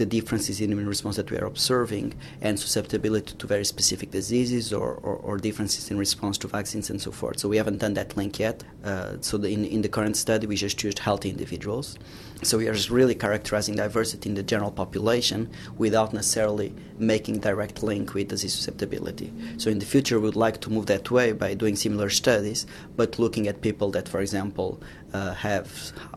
the 0.00 0.06
differences 0.06 0.62
in 0.62 0.72
immune 0.72 0.88
response 0.88 1.16
that 1.16 1.30
we 1.30 1.36
are 1.36 1.44
observing 1.44 2.14
and 2.40 2.58
susceptibility 2.58 3.34
to 3.34 3.46
very 3.46 3.66
specific 3.66 4.10
diseases 4.10 4.72
or, 4.72 4.94
or, 4.94 5.16
or 5.16 5.36
differences 5.36 5.90
in 5.90 5.98
response 5.98 6.38
to 6.38 6.48
vaccines 6.48 6.88
and 6.88 7.00
so 7.02 7.10
forth. 7.10 7.38
So 7.38 7.50
we 7.50 7.58
haven't 7.58 7.78
done 7.84 7.92
that 7.94 8.16
link 8.16 8.38
yet. 8.38 8.64
Uh, 8.82 9.16
so 9.20 9.36
the, 9.36 9.48
in, 9.50 9.66
in 9.66 9.82
the 9.82 9.90
current 9.90 10.16
study, 10.16 10.46
we 10.46 10.56
just 10.56 10.82
used 10.82 11.00
healthy 11.00 11.28
individuals. 11.28 11.98
So 12.42 12.56
we 12.56 12.66
are 12.68 12.72
just 12.72 12.88
really 12.88 13.14
characterizing 13.14 13.76
diversity 13.76 14.30
in 14.30 14.34
the 14.34 14.42
general 14.42 14.70
population 14.70 15.50
without 15.76 16.14
necessarily 16.14 16.74
making 16.98 17.40
direct 17.40 17.82
link 17.82 18.14
with 18.14 18.28
disease 18.28 18.54
susceptibility. 18.54 19.30
So 19.58 19.68
in 19.68 19.78
the 19.78 19.84
future, 19.84 20.18
we 20.18 20.24
would 20.24 20.36
like 20.36 20.62
to 20.62 20.70
move 20.70 20.86
that 20.86 21.10
way 21.10 21.32
by 21.32 21.52
doing 21.52 21.76
similar 21.76 22.08
studies, 22.08 22.66
but 22.96 23.18
looking 23.18 23.46
at 23.48 23.60
people 23.60 23.90
that, 23.90 24.08
for 24.08 24.20
example, 24.20 24.80
uh, 25.12 25.34
have 25.34 25.66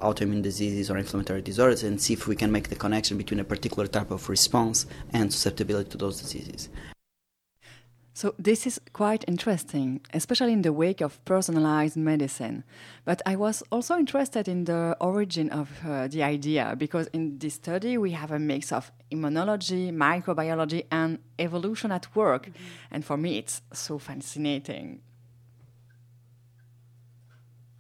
autoimmune 0.02 0.42
diseases 0.42 0.90
or 0.90 0.98
inflammatory 0.98 1.42
disorders 1.42 1.84
and 1.84 2.02
see 2.02 2.14
if 2.14 2.28
we 2.28 2.36
can 2.36 2.52
make 2.52 2.70
the 2.70 2.76
connection 2.76 3.18
between 3.18 3.40
a 3.40 3.44
particular 3.44 3.88
type 3.88 4.12
of 4.12 4.30
response 4.30 4.86
and 5.12 5.32
susceptibility 5.32 5.90
to 5.90 5.98
those 5.98 6.22
diseases. 6.22 6.70
So, 8.16 8.36
this 8.38 8.68
is 8.68 8.80
quite 8.94 9.26
interesting, 9.28 10.02
especially 10.14 10.54
in 10.54 10.62
the 10.62 10.72
wake 10.72 11.02
of 11.02 11.24
personalized 11.26 11.98
medicine. 11.98 12.64
But 13.06 13.24
I 13.26 13.36
was 13.36 13.64
also 13.72 13.98
interested 13.98 14.48
in 14.48 14.66
the 14.66 14.96
origin 15.02 15.50
of 15.50 15.72
uh, 15.84 16.08
the 16.08 16.22
idea 16.22 16.76
because 16.78 17.08
in 17.08 17.40
this 17.40 17.56
study 17.56 17.98
we 17.98 18.12
have 18.12 18.30
a 18.30 18.38
mix 18.38 18.72
of 18.72 18.92
immunology, 19.12 19.92
microbiology, 19.92 20.86
and 20.92 21.18
evolution 21.40 21.92
at 21.92 22.16
work. 22.16 22.48
Mm 22.48 22.54
-hmm. 22.54 22.94
And 22.94 23.04
for 23.04 23.18
me, 23.18 23.30
it's 23.30 23.62
so 23.72 23.98
fascinating. 23.98 25.02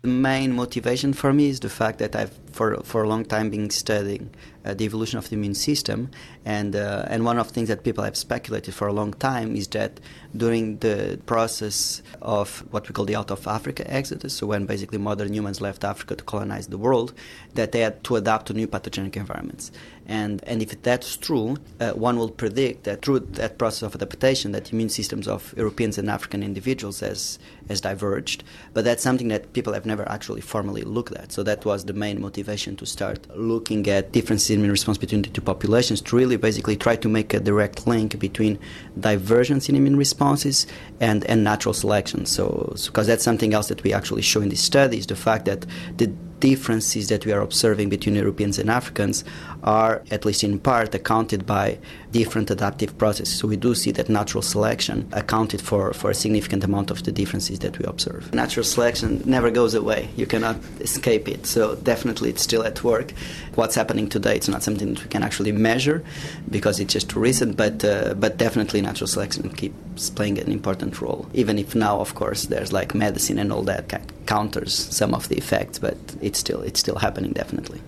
The 0.03 0.09
main 0.09 0.53
motivation 0.53 1.13
for 1.13 1.31
me 1.31 1.47
is 1.47 1.61
the 1.61 1.69
fact 1.69 1.99
that 1.99 2.13
I've 2.13 2.42
for 2.53 2.77
for 2.83 3.03
a 3.03 3.09
long 3.09 3.25
time 3.25 3.49
been 3.49 3.69
studying 3.69 4.29
uh, 4.65 4.73
the 4.73 4.85
evolution 4.85 5.17
of 5.17 5.29
the 5.29 5.35
immune 5.35 5.55
system, 5.55 6.09
and 6.45 6.75
uh, 6.75 7.05
and 7.07 7.25
one 7.25 7.37
of 7.37 7.47
the 7.47 7.53
things 7.53 7.67
that 7.67 7.83
people 7.83 8.03
have 8.03 8.15
speculated 8.15 8.73
for 8.73 8.87
a 8.87 8.93
long 8.93 9.11
time 9.13 9.55
is 9.55 9.67
that 9.69 9.99
during 10.37 10.77
the 10.77 11.19
process 11.25 12.01
of 12.21 12.63
what 12.71 12.87
we 12.87 12.93
call 12.93 13.05
the 13.05 13.15
out 13.15 13.31
of 13.31 13.45
Africa 13.47 13.83
exodus, 13.91 14.33
so 14.33 14.47
when 14.47 14.65
basically 14.65 14.97
modern 14.97 15.33
humans 15.33 15.59
left 15.59 15.83
Africa 15.83 16.15
to 16.15 16.23
colonize 16.23 16.67
the 16.67 16.77
world, 16.77 17.13
that 17.55 17.71
they 17.71 17.81
had 17.81 18.03
to 18.05 18.15
adapt 18.15 18.45
to 18.47 18.53
new 18.53 18.67
pathogenic 18.67 19.17
environments, 19.17 19.71
and 20.05 20.41
and 20.45 20.61
if 20.61 20.81
that's 20.83 21.17
true, 21.17 21.57
uh, 21.79 21.91
one 21.91 22.17
will 22.17 22.31
predict 22.31 22.83
that 22.83 23.01
through 23.01 23.19
that 23.19 23.57
process 23.57 23.83
of 23.83 23.95
adaptation, 23.95 24.51
that 24.51 24.71
immune 24.71 24.89
systems 24.89 25.27
of 25.27 25.53
Europeans 25.57 25.97
and 25.97 26.09
African 26.09 26.43
individuals 26.43 26.99
has 27.01 27.39
has 27.67 27.81
diverged, 27.81 28.43
but 28.73 28.85
that's 28.85 29.03
something 29.03 29.29
that 29.29 29.53
people 29.53 29.73
have 29.73 29.85
never 29.85 30.07
actually 30.07 30.41
formally 30.41 30.83
looked 30.83 31.13
at. 31.13 31.31
So 31.31 31.43
that 31.43 31.65
was 31.65 31.85
the 31.85 31.93
main 31.93 32.21
motivation 32.21 32.42
to 32.43 32.86
start 32.86 33.25
looking 33.38 33.88
at 33.88 34.12
differences 34.12 34.49
in 34.49 34.60
immune 34.60 34.71
response 34.71 34.97
between 34.97 35.21
the 35.21 35.29
two 35.29 35.41
populations 35.41 36.01
to 36.01 36.15
really 36.15 36.36
basically 36.36 36.75
try 36.75 36.95
to 36.95 37.08
make 37.08 37.34
a 37.34 37.39
direct 37.39 37.88
link 37.88 38.19
between 38.19 38.60
divergence 38.99 39.69
in 39.69 39.75
immune 39.75 39.95
responses 39.95 40.67
and, 40.99 41.23
and 41.25 41.43
natural 41.43 41.73
selection. 41.73 42.25
So, 42.25 42.73
because 42.86 43.08
that's 43.08 43.23
something 43.23 43.53
else 43.53 43.69
that 43.69 43.82
we 43.84 43.93
actually 43.93 44.23
show 44.23 44.41
in 44.41 44.49
these 44.49 44.62
studies, 44.62 45.08
the 45.08 45.15
fact 45.15 45.45
that 45.45 45.65
the 45.97 46.13
differences 46.43 47.08
that 47.08 47.25
we 47.25 47.32
are 47.32 47.39
observing 47.39 47.88
between 47.88 48.15
Europeans 48.15 48.60
and 48.60 48.69
Africans 48.69 49.23
are, 49.63 50.01
at 50.12 50.25
least 50.25 50.43
in 50.43 50.60
part, 50.60 50.93
accounted 50.93 51.45
by 51.45 51.79
different 52.12 52.51
adaptive 52.51 52.91
processes. 52.97 53.39
So 53.39 53.47
we 53.47 53.56
do 53.56 53.73
see 53.73 53.91
that 53.91 54.10
natural 54.10 54.41
selection 54.41 55.08
accounted 55.13 55.62
for, 55.62 55.93
for 55.93 56.12
a 56.12 56.13
significant 56.13 56.65
amount 56.65 56.91
of 56.91 57.01
the 57.03 57.13
differences 57.13 57.60
that 57.60 57.79
we 57.79 57.86
observe. 57.86 58.34
Natural 58.34 58.65
selection 58.65 59.21
never 59.25 59.49
goes 59.49 59.73
away. 59.73 60.10
You 60.17 60.25
cannot 60.25 60.58
escape 60.82 61.29
it. 61.29 61.45
So 61.45 61.75
definitely 61.75 62.29
it's 62.32 62.41
still 62.41 62.63
at 62.63 62.84
work. 62.84 63.13
What's 63.56 63.75
happening 63.75 64.10
today, 64.10 64.36
it's 64.36 64.49
not 64.49 64.63
something 64.63 64.93
that 64.93 65.01
we 65.01 65.10
can 65.10 65.23
actually 65.23 65.53
measure 65.53 66.03
because 66.49 66.82
it's 66.82 66.91
just 66.91 67.10
too 67.10 67.21
recent, 67.21 67.56
but, 67.56 67.86
uh, 67.86 68.15
but 68.15 68.36
definitely 68.36 68.82
natural 68.82 69.08
selection 69.08 69.49
keeps 69.49 70.10
playing 70.10 70.39
an 70.39 70.51
important 70.51 70.99
role. 70.99 71.25
Even 71.34 71.58
if 71.58 71.73
now, 71.73 72.01
of 72.01 72.15
course, 72.15 72.47
there's 72.47 72.73
like 72.73 72.93
medicine 72.93 73.39
and 73.39 73.49
all 73.53 73.63
that 73.63 73.88
counters 74.25 74.73
some 74.73 75.13
of 75.13 75.27
the 75.29 75.38
effects, 75.38 75.79
but 75.79 75.97
it's 76.21 76.39
still 76.39 76.62
it's 76.62 76.79
still 76.79 76.95
happening 76.95 77.33
definitely. 77.33 77.81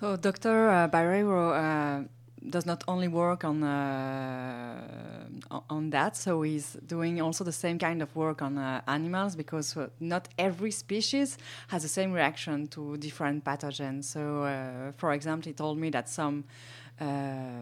So 0.00 0.16
Dr. 0.16 0.70
Uh, 0.70 0.88
Barreiro 0.88 1.52
uh, 1.52 2.04
does 2.48 2.64
not 2.64 2.82
only 2.88 3.06
work 3.06 3.44
on 3.44 3.62
uh, 3.62 5.28
on 5.68 5.90
that, 5.90 6.16
so 6.16 6.40
he's 6.40 6.72
doing 6.86 7.20
also 7.20 7.44
the 7.44 7.52
same 7.52 7.78
kind 7.78 8.00
of 8.00 8.16
work 8.16 8.40
on 8.40 8.56
uh, 8.56 8.80
animals 8.86 9.36
because 9.36 9.76
uh, 9.76 9.88
not 10.00 10.28
every 10.38 10.70
species 10.70 11.36
has 11.68 11.82
the 11.82 11.88
same 11.88 12.12
reaction 12.12 12.66
to 12.68 12.96
different 12.96 13.44
pathogens. 13.44 14.04
So, 14.04 14.44
uh, 14.44 14.92
for 14.96 15.12
example, 15.12 15.50
he 15.50 15.52
told 15.52 15.76
me 15.76 15.90
that 15.90 16.08
some 16.08 16.44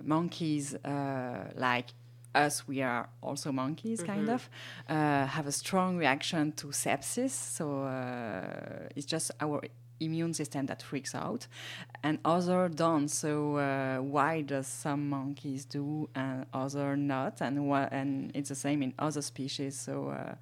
monkeys 0.05 0.77
like 1.57 1.87
us, 2.47 2.69
we 2.69 2.83
are 2.83 3.09
also 3.21 3.53
monkeys, 3.53 4.01
mm-hmm. 4.01 4.13
kind 4.13 4.29
of, 4.31 4.49
uh, 4.89 5.27
have 5.27 5.47
a 5.49 5.53
strong 5.53 5.99
reaction 5.99 6.53
to 6.53 6.69
sepsis. 6.69 7.31
So 7.57 7.65
uh, 7.85 8.89
it's 8.97 9.07
just 9.07 9.31
our 9.41 9.61
immune 10.01 10.33
system 10.33 10.67
that 10.67 10.83
freaks 10.83 11.15
out, 11.15 11.49
and 12.03 12.19
other 12.25 12.69
don't. 12.69 13.09
So 13.09 13.57
uh, 13.57 13.99
why 14.15 14.43
does 14.43 14.67
some 14.67 15.09
monkeys 15.09 15.65
do 15.65 16.09
and 16.15 16.47
other 16.53 16.97
not? 16.97 17.41
And 17.41 17.69
wh- 17.71 17.93
and 17.93 18.31
it's 18.35 18.49
the 18.49 18.55
same 18.55 18.85
in 18.85 18.93
other 18.99 19.23
species. 19.23 19.75
So 19.81 20.11
uh, 20.11 20.35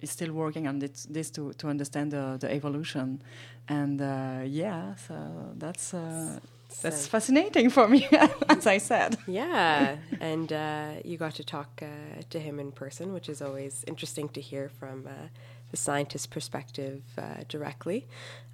it's 0.00 0.12
still 0.12 0.32
working 0.32 0.66
on 0.66 0.80
this, 0.80 1.06
this 1.08 1.30
to 1.30 1.52
to 1.52 1.68
understand 1.68 2.10
the, 2.10 2.36
the 2.40 2.52
evolution, 2.52 3.22
and 3.68 4.00
uh, 4.00 4.40
yeah, 4.44 4.96
so 4.96 5.14
that's 5.58 5.94
uh, 5.94 6.40
that's 6.80 7.02
so. 7.02 7.10
fascinating 7.10 7.70
for 7.70 7.88
me, 7.88 8.08
as 8.48 8.66
I 8.66 8.78
said. 8.78 9.18
Yeah, 9.26 9.96
and 10.20 10.52
uh, 10.52 10.92
you 11.04 11.16
got 11.16 11.34
to 11.36 11.44
talk 11.44 11.82
uh, 11.82 12.22
to 12.30 12.38
him 12.38 12.58
in 12.58 12.72
person, 12.72 13.12
which 13.12 13.28
is 13.28 13.42
always 13.42 13.84
interesting 13.86 14.28
to 14.30 14.40
hear 14.40 14.68
from 14.68 15.06
uh, 15.06 15.28
the 15.72 15.76
scientist 15.76 16.30
perspective 16.30 17.02
uh, 17.18 17.42
directly. 17.48 18.06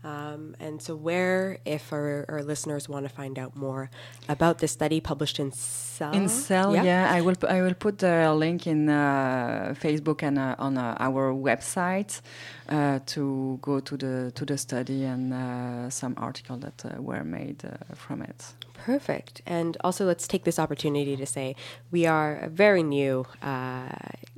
Um, 0.05 0.55
and 0.61 0.81
so, 0.81 0.95
where, 0.95 1.59
if 1.65 1.93
our, 1.93 2.25
our, 2.29 2.43
listeners 2.45 2.89
want 2.89 3.05
to 3.05 3.09
find 3.09 3.37
out 3.37 3.57
more 3.57 3.91
about 4.29 4.59
this 4.59 4.71
study 4.71 5.01
published 5.01 5.41
in 5.41 5.51
Cell, 5.51 6.13
in 6.13 6.29
Cell, 6.29 6.73
yeah, 6.73 6.85
yeah 6.85 7.13
I 7.13 7.21
will 7.21 7.35
I 7.49 7.63
will 7.63 7.75
put 7.75 7.99
the 7.99 8.33
link 8.33 8.69
in 8.69 8.89
uh, 8.89 9.75
Facebook 9.77 10.23
and 10.23 10.39
uh, 10.39 10.55
on 10.61 10.79
uh, 10.79 10.97
our 11.01 11.33
website 11.35 12.21
uh, 12.69 13.01
to 13.07 13.59
go 13.61 13.81
to 13.81 13.97
the 13.97 14.31
to 14.37 14.45
the 14.45 14.57
study 14.57 15.03
and 15.03 15.35
uh, 15.35 15.91
some 15.91 16.15
articles 16.17 16.61
that 16.61 17.03
were 17.03 17.25
made 17.25 17.65
from 17.97 18.23
it. 18.23 18.55
Perfect. 18.75 19.43
And 19.47 19.77
also, 19.83 20.07
let's 20.07 20.29
take 20.29 20.45
this 20.45 20.61
opportunity 20.61 21.17
to 21.17 21.27
say 21.27 21.57
we 21.91 22.07
are 22.07 22.37
a 22.37 22.49
very 22.49 22.85
new 22.85 23.27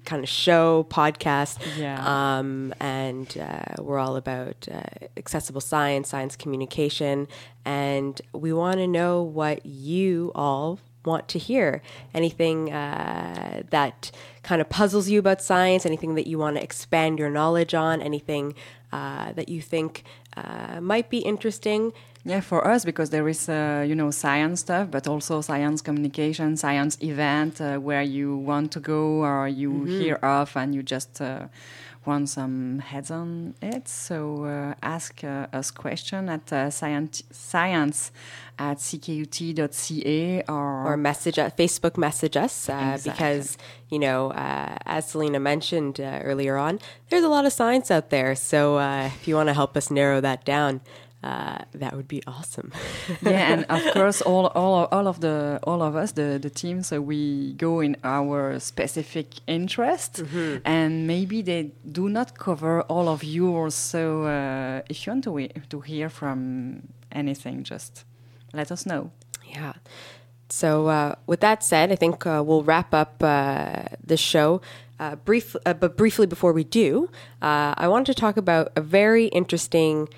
kind 0.04 0.22
of 0.22 0.28
show 0.28 0.86
podcast. 0.90 1.58
Yeah. 1.76 2.38
Um, 2.38 2.74
and 2.80 3.36
uh, 3.38 3.82
we're 3.82 3.98
all 3.98 4.16
about 4.16 4.68
uh, 4.70 4.82
accessible 5.16 5.60
science, 5.60 6.08
science 6.08 6.36
communication, 6.36 7.28
and 7.64 8.20
we 8.32 8.52
want 8.52 8.78
to 8.78 8.86
know 8.86 9.22
what 9.22 9.64
you 9.64 10.32
all 10.34 10.78
want 11.04 11.28
to 11.28 11.38
hear. 11.38 11.82
Anything 12.14 12.72
uh, 12.72 13.62
that 13.70 14.10
kind 14.42 14.60
of 14.60 14.68
puzzles 14.68 15.08
you 15.08 15.18
about 15.18 15.42
science, 15.42 15.86
anything 15.86 16.14
that 16.14 16.26
you 16.26 16.38
want 16.38 16.56
to 16.56 16.62
expand 16.62 17.18
your 17.18 17.30
knowledge 17.30 17.74
on, 17.74 18.02
anything 18.02 18.54
uh, 18.92 19.32
that 19.32 19.48
you 19.48 19.62
think 19.62 20.04
uh, 20.36 20.80
might 20.80 21.10
be 21.10 21.18
interesting. 21.18 21.92
Yeah, 22.24 22.40
for 22.40 22.66
us 22.66 22.84
because 22.84 23.10
there 23.10 23.26
is 23.28 23.48
uh, 23.48 23.84
you 23.86 23.94
know 23.94 24.10
science 24.10 24.60
stuff, 24.60 24.90
but 24.90 25.08
also 25.08 25.40
science 25.40 25.80
communication, 25.80 26.56
science 26.56 26.98
event 27.02 27.60
uh, 27.60 27.78
where 27.78 28.02
you 28.02 28.36
want 28.36 28.72
to 28.72 28.80
go 28.80 29.24
or 29.24 29.48
you 29.48 29.70
mm-hmm. 29.70 30.00
hear 30.00 30.16
of 30.16 30.54
and 30.54 30.74
you 30.74 30.82
just 30.82 31.22
uh, 31.22 31.46
want 32.04 32.28
some 32.28 32.80
heads 32.80 33.10
on 33.10 33.54
it. 33.62 33.88
So 33.88 34.44
uh, 34.44 34.74
ask 34.82 35.24
uh, 35.24 35.46
us 35.50 35.70
question 35.70 36.28
at 36.28 36.52
uh, 36.52 36.68
science 36.68 37.22
science 37.30 38.12
at 38.58 38.76
ckut.ca 38.76 40.42
or 40.46 40.86
or 40.88 40.96
message 40.98 41.38
us, 41.38 41.52
Facebook 41.54 41.96
message 41.96 42.36
us 42.36 42.68
exactly. 42.68 43.12
because 43.12 43.56
you 43.88 43.98
know 43.98 44.30
as 44.34 45.08
Selena 45.08 45.40
mentioned 45.40 45.98
earlier 46.00 46.58
on, 46.58 46.80
there's 47.08 47.24
a 47.24 47.30
lot 47.30 47.46
of 47.46 47.52
science 47.54 47.90
out 47.90 48.10
there. 48.10 48.34
So 48.34 48.78
if 48.78 49.26
you 49.26 49.36
want 49.36 49.48
to 49.48 49.54
help 49.54 49.74
us 49.74 49.90
narrow 49.90 50.20
that 50.20 50.44
down 50.44 50.82
uh, 51.22 51.58
that 51.72 51.94
would 51.94 52.08
be 52.08 52.22
awesome. 52.26 52.72
yeah, 53.22 53.52
and 53.52 53.64
of 53.68 53.92
course, 53.92 54.22
all, 54.22 54.46
all, 54.48 54.88
all 54.90 55.06
of 55.06 55.20
the 55.20 55.60
all 55.64 55.82
of 55.82 55.94
us, 55.94 56.12
the 56.12 56.38
the 56.40 56.48
team, 56.48 56.82
so 56.82 57.00
we 57.00 57.52
go 57.54 57.80
in 57.80 57.96
our 58.04 58.58
specific 58.58 59.26
interest, 59.46 60.22
mm-hmm. 60.22 60.58
and 60.64 61.06
maybe 61.06 61.42
they 61.42 61.72
do 61.92 62.08
not 62.08 62.38
cover 62.38 62.82
all 62.82 63.08
of 63.08 63.22
yours. 63.22 63.74
So 63.74 64.24
uh, 64.24 64.80
if 64.88 65.06
you 65.06 65.12
want 65.12 65.24
to 65.24 65.48
to 65.68 65.80
hear 65.80 66.08
from 66.08 66.88
anything, 67.12 67.64
just 67.64 68.04
let 68.54 68.72
us 68.72 68.86
know. 68.86 69.10
Yeah. 69.44 69.74
So 70.48 70.88
uh, 70.88 71.14
with 71.26 71.40
that 71.40 71.62
said, 71.62 71.92
I 71.92 71.96
think 71.96 72.26
uh, 72.26 72.42
we'll 72.44 72.64
wrap 72.64 72.94
up 72.94 73.22
uh, 73.22 73.84
the 74.04 74.16
show. 74.16 74.60
Uh, 74.98 75.16
brief, 75.16 75.56
but 75.64 75.96
briefly 75.96 76.26
before 76.26 76.52
we 76.52 76.64
do, 76.64 77.08
I 77.40 77.88
wanted 77.88 78.14
to 78.14 78.20
talk 78.20 78.36
about 78.36 78.70
a 78.76 78.82
very 78.82 79.26
interesting 79.26 80.08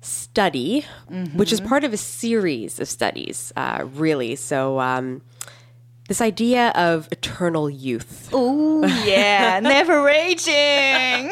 study, 0.00 0.84
mm-hmm. 1.10 1.36
which 1.36 1.52
is 1.52 1.60
part 1.60 1.84
of 1.84 1.92
a 1.92 1.96
series 1.96 2.80
of 2.80 2.88
studies, 2.88 3.52
uh, 3.56 3.86
really. 3.94 4.36
So, 4.36 4.80
um, 4.80 5.22
this 6.08 6.22
idea 6.22 6.68
of 6.70 7.06
eternal 7.12 7.68
youth. 7.68 8.30
Oh 8.32 8.84
yeah, 9.04 9.60
never 9.62 10.08
aging. 10.08 11.30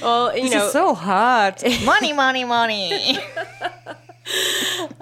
well, 0.00 0.34
you 0.36 0.44
this 0.44 0.52
know, 0.52 0.68
so 0.68 0.94
hot. 0.94 1.62
money, 1.84 2.12
money, 2.12 2.44
money. 2.44 3.18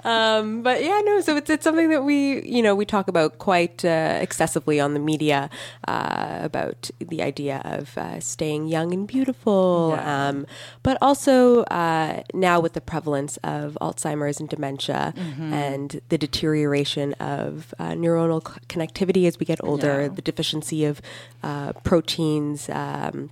um, 0.03 0.63
but 0.63 0.83
yeah, 0.83 1.01
no. 1.03 1.21
So 1.21 1.35
it's 1.35 1.49
it's 1.49 1.63
something 1.63 1.89
that 1.89 2.03
we 2.03 2.41
you 2.43 2.61
know 2.61 2.75
we 2.75 2.85
talk 2.85 3.07
about 3.07 3.37
quite 3.37 3.83
uh, 3.85 4.17
excessively 4.21 4.79
on 4.79 4.93
the 4.93 4.99
media 4.99 5.49
uh, 5.87 6.39
about 6.41 6.89
the 6.99 7.21
idea 7.21 7.61
of 7.63 7.97
uh, 7.97 8.19
staying 8.19 8.67
young 8.67 8.93
and 8.93 9.07
beautiful, 9.07 9.93
yeah. 9.95 10.29
um, 10.29 10.45
but 10.83 10.97
also 11.01 11.63
uh, 11.63 12.21
now 12.33 12.59
with 12.59 12.73
the 12.73 12.81
prevalence 12.81 13.37
of 13.43 13.77
Alzheimer's 13.81 14.39
and 14.39 14.49
dementia 14.49 15.13
mm-hmm. 15.15 15.53
and 15.53 16.01
the 16.09 16.17
deterioration 16.17 17.13
of 17.13 17.73
uh, 17.79 17.91
neuronal 17.91 18.41
connectivity 18.67 19.27
as 19.27 19.39
we 19.39 19.45
get 19.45 19.63
older, 19.63 20.03
yeah. 20.03 20.07
the 20.07 20.21
deficiency 20.21 20.85
of 20.85 21.01
uh, 21.43 21.73
proteins. 21.83 22.69
Um, 22.69 23.31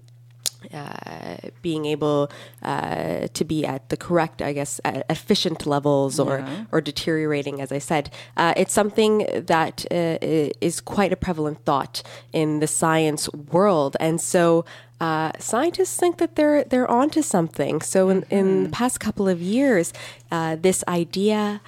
uh, 0.74 1.38
being 1.62 1.86
able 1.86 2.30
uh, 2.64 3.28
to 3.34 3.46
be 3.46 3.66
at 3.66 3.88
the 3.90 3.98
correct, 3.98 4.42
I 4.42 4.54
guess, 4.54 4.82
efficient 4.86 5.66
levels 5.66 6.20
or, 6.20 6.40
yeah. 6.40 6.66
or 6.72 6.82
deteriorating, 6.82 7.62
as 7.62 7.72
I 7.72 7.78
said. 7.80 8.10
Uh, 8.36 8.54
it's 8.58 8.74
something 8.74 9.26
that 9.34 9.86
uh, 9.90 10.18
is 10.62 10.82
quite 10.82 11.14
a 11.14 11.16
prevalent 11.16 11.64
thought 11.64 12.04
in 12.34 12.60
the 12.60 12.68
science 12.68 13.30
world. 13.34 13.96
And 14.00 14.20
so 14.20 14.66
uh, 15.00 15.32
scientists 15.40 15.98
think 15.98 16.18
that 16.18 16.36
they're, 16.36 16.66
they're 16.66 16.90
onto 16.92 17.22
something. 17.22 17.82
So 17.82 18.10
in, 18.10 18.22
mm-hmm. 18.22 18.36
in 18.36 18.64
the 18.64 18.70
past 18.70 19.00
couple 19.00 19.30
of 19.30 19.42
years, 19.42 19.94
this 20.30 20.84
idea 20.88 21.62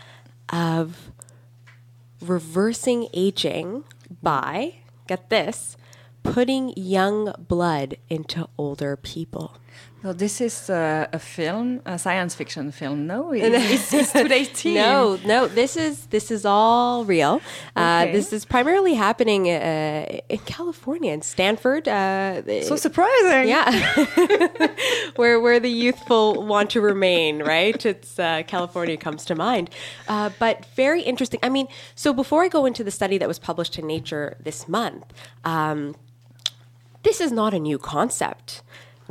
of 0.50 1.12
reversing 2.22 3.08
aging 3.14 3.84
by, 4.22 4.76
get 5.08 5.30
this, 5.30 5.78
putting 6.24 6.74
young 6.76 7.34
blood 7.48 7.98
into 8.10 8.48
older 8.58 8.96
people. 8.96 9.58
So 10.02 10.14
this 10.14 10.42
is 10.42 10.68
uh, 10.68 11.08
a 11.14 11.20
film, 11.20 11.82
a 11.86 12.00
science 12.00 12.34
fiction 12.34 12.72
film. 12.72 13.06
No, 13.06 13.32
it's, 13.36 13.94
it's 13.94 14.12
today's 14.12 14.50
team. 14.50 14.74
no, 14.74 15.20
no, 15.24 15.48
this 15.48 15.78
is 15.78 16.08
this 16.08 16.32
is 16.32 16.44
all 16.44 17.06
real. 17.06 17.40
Uh, 17.76 18.02
okay. 18.04 18.12
This 18.12 18.34
is 18.34 18.44
primarily 18.44 18.96
happening 18.96 19.48
uh, 19.48 20.20
in 20.28 20.40
California, 20.40 21.14
in 21.14 21.22
Stanford. 21.22 21.88
Uh, 21.88 22.42
so 22.64 22.76
surprising. 22.76 23.48
Yeah, 23.48 23.70
where 25.18 25.40
where 25.40 25.60
the 25.60 25.70
youthful 25.70 26.48
want 26.48 26.72
to 26.72 26.82
remain. 26.82 27.44
Right, 27.44 27.86
it's 27.86 28.18
uh, 28.18 28.42
California 28.48 28.98
comes 28.98 29.24
to 29.26 29.36
mind. 29.36 29.70
Uh, 30.08 30.32
but 30.40 30.66
very 30.76 31.04
interesting. 31.04 31.40
I 31.44 31.50
mean, 31.50 31.68
so 31.94 32.12
before 32.12 32.44
I 32.44 32.48
go 32.48 32.66
into 32.66 32.84
the 32.84 32.92
study 32.92 33.20
that 33.20 33.28
was 33.28 33.38
published 33.38 33.78
in 33.78 33.86
Nature 33.86 34.38
this 34.42 34.68
month. 34.68 35.06
Um, 35.46 35.94
this 37.04 37.22
is 37.22 37.32
not 37.32 37.54
a 37.54 37.60
new 37.60 37.78
concept 37.78 38.62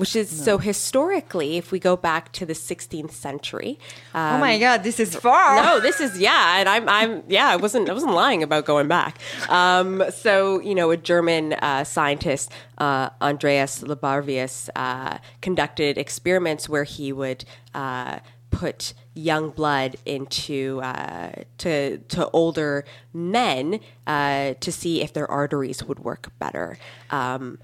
which 0.00 0.16
is 0.16 0.33
no. 0.38 0.44
so 0.44 0.59
historically, 0.59 1.59
if 1.59 1.70
we 1.70 1.79
go 1.79 1.94
back 1.94 2.33
to 2.33 2.46
the 2.46 2.55
16th 2.55 3.11
century. 3.11 3.79
Um, 4.14 4.37
oh 4.37 4.38
my 4.38 4.55
um, 4.55 4.61
God, 4.61 4.83
this 4.83 4.98
is 4.98 5.14
far. 5.14 5.62
No, 5.62 5.79
this 5.79 6.00
is 6.00 6.18
yeah, 6.18 6.59
and 6.59 6.70
I'm 6.70 6.88
I'm 6.88 7.22
yeah, 7.29 7.50
I 7.50 7.57
wasn't 7.57 7.90
I 7.90 7.92
wasn't 7.92 8.14
lying 8.14 8.42
about 8.42 8.64
going 8.64 8.88
back. 8.88 9.18
Um, 9.50 10.03
so 10.11 10.59
you 10.61 10.74
know, 10.74 10.90
a 10.90 10.96
German 10.96 11.53
uh, 11.53 11.85
scientist, 11.85 12.50
uh, 12.79 13.11
Andreas 13.20 13.83
Libavius, 13.83 14.70
uh, 14.74 15.18
conducted 15.42 15.98
experiments 15.98 16.66
where 16.66 16.85
he 16.85 17.12
would 17.12 17.44
uh, 17.74 18.20
put 18.50 18.94
young 19.14 19.50
blood 19.50 19.96
into 20.07 20.81
uh, 20.83 21.33
to 21.59 21.98
to 21.98 22.31
older 22.31 22.87
men 23.12 23.81
uh, 24.07 24.55
to 24.61 24.72
see 24.72 25.03
if 25.03 25.12
their 25.12 25.31
arteries 25.31 25.85
would 25.85 25.98
work 25.98 26.33
better. 26.38 26.79
Um, 27.11 27.59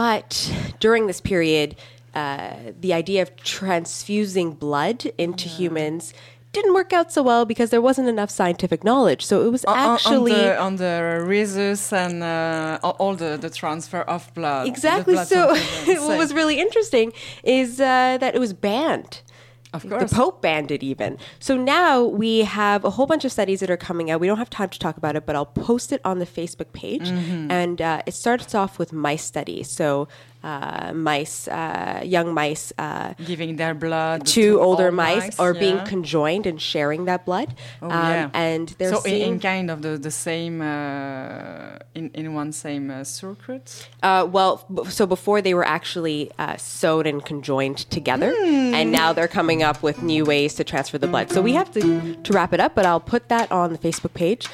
but 0.00 0.50
during 0.78 1.08
this 1.08 1.20
period, 1.20 1.76
uh, 2.14 2.54
the 2.80 2.94
idea 2.94 3.20
of 3.20 3.36
transfusing 3.36 4.52
blood 4.52 4.98
into 5.18 5.46
yeah. 5.46 5.56
humans 5.56 6.14
didn't 6.52 6.72
work 6.72 6.94
out 6.94 7.12
so 7.12 7.22
well 7.22 7.44
because 7.44 7.68
there 7.68 7.82
wasn't 7.82 8.08
enough 8.08 8.30
scientific 8.30 8.82
knowledge. 8.82 9.22
So 9.26 9.44
it 9.46 9.50
was 9.50 9.62
actually 9.68 10.32
on 10.32 10.38
the, 10.38 10.60
on 10.60 10.76
the 10.76 11.22
rhesus 11.26 11.92
and 11.92 12.22
uh, 12.22 12.78
all 12.82 13.14
the, 13.14 13.36
the 13.36 13.50
transfer 13.50 14.00
of 14.00 14.32
blood. 14.32 14.66
Exactly. 14.68 15.12
Blood 15.16 15.28
so 15.28 15.48
what 16.06 16.16
was 16.16 16.32
really 16.32 16.58
interesting 16.58 17.12
is 17.44 17.78
uh, 17.78 18.16
that 18.22 18.34
it 18.34 18.38
was 18.38 18.54
banned. 18.54 19.20
Of 19.72 19.88
course. 19.88 20.10
The 20.10 20.16
Pope 20.16 20.42
banned 20.42 20.70
it 20.70 20.82
even. 20.82 21.18
So 21.38 21.56
now 21.56 22.02
we 22.02 22.40
have 22.40 22.84
a 22.84 22.90
whole 22.90 23.06
bunch 23.06 23.24
of 23.24 23.32
studies 23.32 23.60
that 23.60 23.70
are 23.70 23.76
coming 23.76 24.10
out. 24.10 24.20
We 24.20 24.26
don't 24.26 24.38
have 24.38 24.50
time 24.50 24.68
to 24.70 24.78
talk 24.78 24.96
about 24.96 25.16
it, 25.16 25.26
but 25.26 25.36
I'll 25.36 25.46
post 25.46 25.92
it 25.92 26.00
on 26.04 26.18
the 26.18 26.26
Facebook 26.26 26.72
page. 26.72 27.08
Mm-hmm. 27.08 27.50
And 27.50 27.80
uh, 27.80 28.02
it 28.06 28.14
starts 28.14 28.54
off 28.54 28.78
with 28.78 28.92
my 28.92 29.16
study. 29.16 29.62
So 29.62 30.08
uh, 30.42 30.92
mice, 30.94 31.48
uh, 31.48 32.00
young 32.04 32.32
mice, 32.32 32.72
uh, 32.78 33.14
giving 33.24 33.56
their 33.56 33.74
blood 33.74 34.26
to, 34.26 34.52
to 34.52 34.60
older 34.60 34.90
mice, 34.90 35.24
mice, 35.24 35.40
or 35.40 35.54
yeah. 35.54 35.60
being 35.60 35.80
conjoined 35.84 36.46
and 36.46 36.60
sharing 36.60 37.04
that 37.04 37.26
blood. 37.26 37.54
Oh, 37.82 37.90
um, 37.90 37.92
yeah. 37.92 38.30
And 38.32 38.68
they're 38.78 38.94
so 38.94 39.02
in, 39.02 39.34
in, 39.34 39.40
kind 39.40 39.70
of 39.70 39.82
the, 39.82 39.98
the 39.98 40.10
same 40.10 40.62
uh, 40.62 41.78
in 41.94 42.10
in 42.14 42.34
one 42.34 42.52
same 42.52 42.90
uh, 42.90 43.04
circuit. 43.04 43.88
Uh, 44.02 44.26
well, 44.30 44.64
b- 44.72 44.84
so 44.90 45.06
before 45.06 45.42
they 45.42 45.54
were 45.54 45.66
actually 45.66 46.30
sewed 46.56 47.06
and 47.06 47.24
conjoined 47.24 47.78
together, 47.90 48.32
mm. 48.32 48.72
and 48.72 48.90
now 48.90 49.12
they're 49.12 49.28
coming 49.28 49.62
up 49.62 49.82
with 49.82 50.02
new 50.02 50.24
ways 50.24 50.54
to 50.54 50.64
transfer 50.64 50.98
the 50.98 51.08
blood. 51.08 51.30
So 51.30 51.42
we 51.42 51.52
have 51.52 51.70
to 51.72 52.14
to 52.14 52.32
wrap 52.32 52.52
it 52.52 52.60
up, 52.60 52.74
but 52.74 52.86
I'll 52.86 53.00
put 53.00 53.28
that 53.28 53.52
on 53.52 53.72
the 53.72 53.78
Facebook 53.78 54.14
page. 54.14 54.48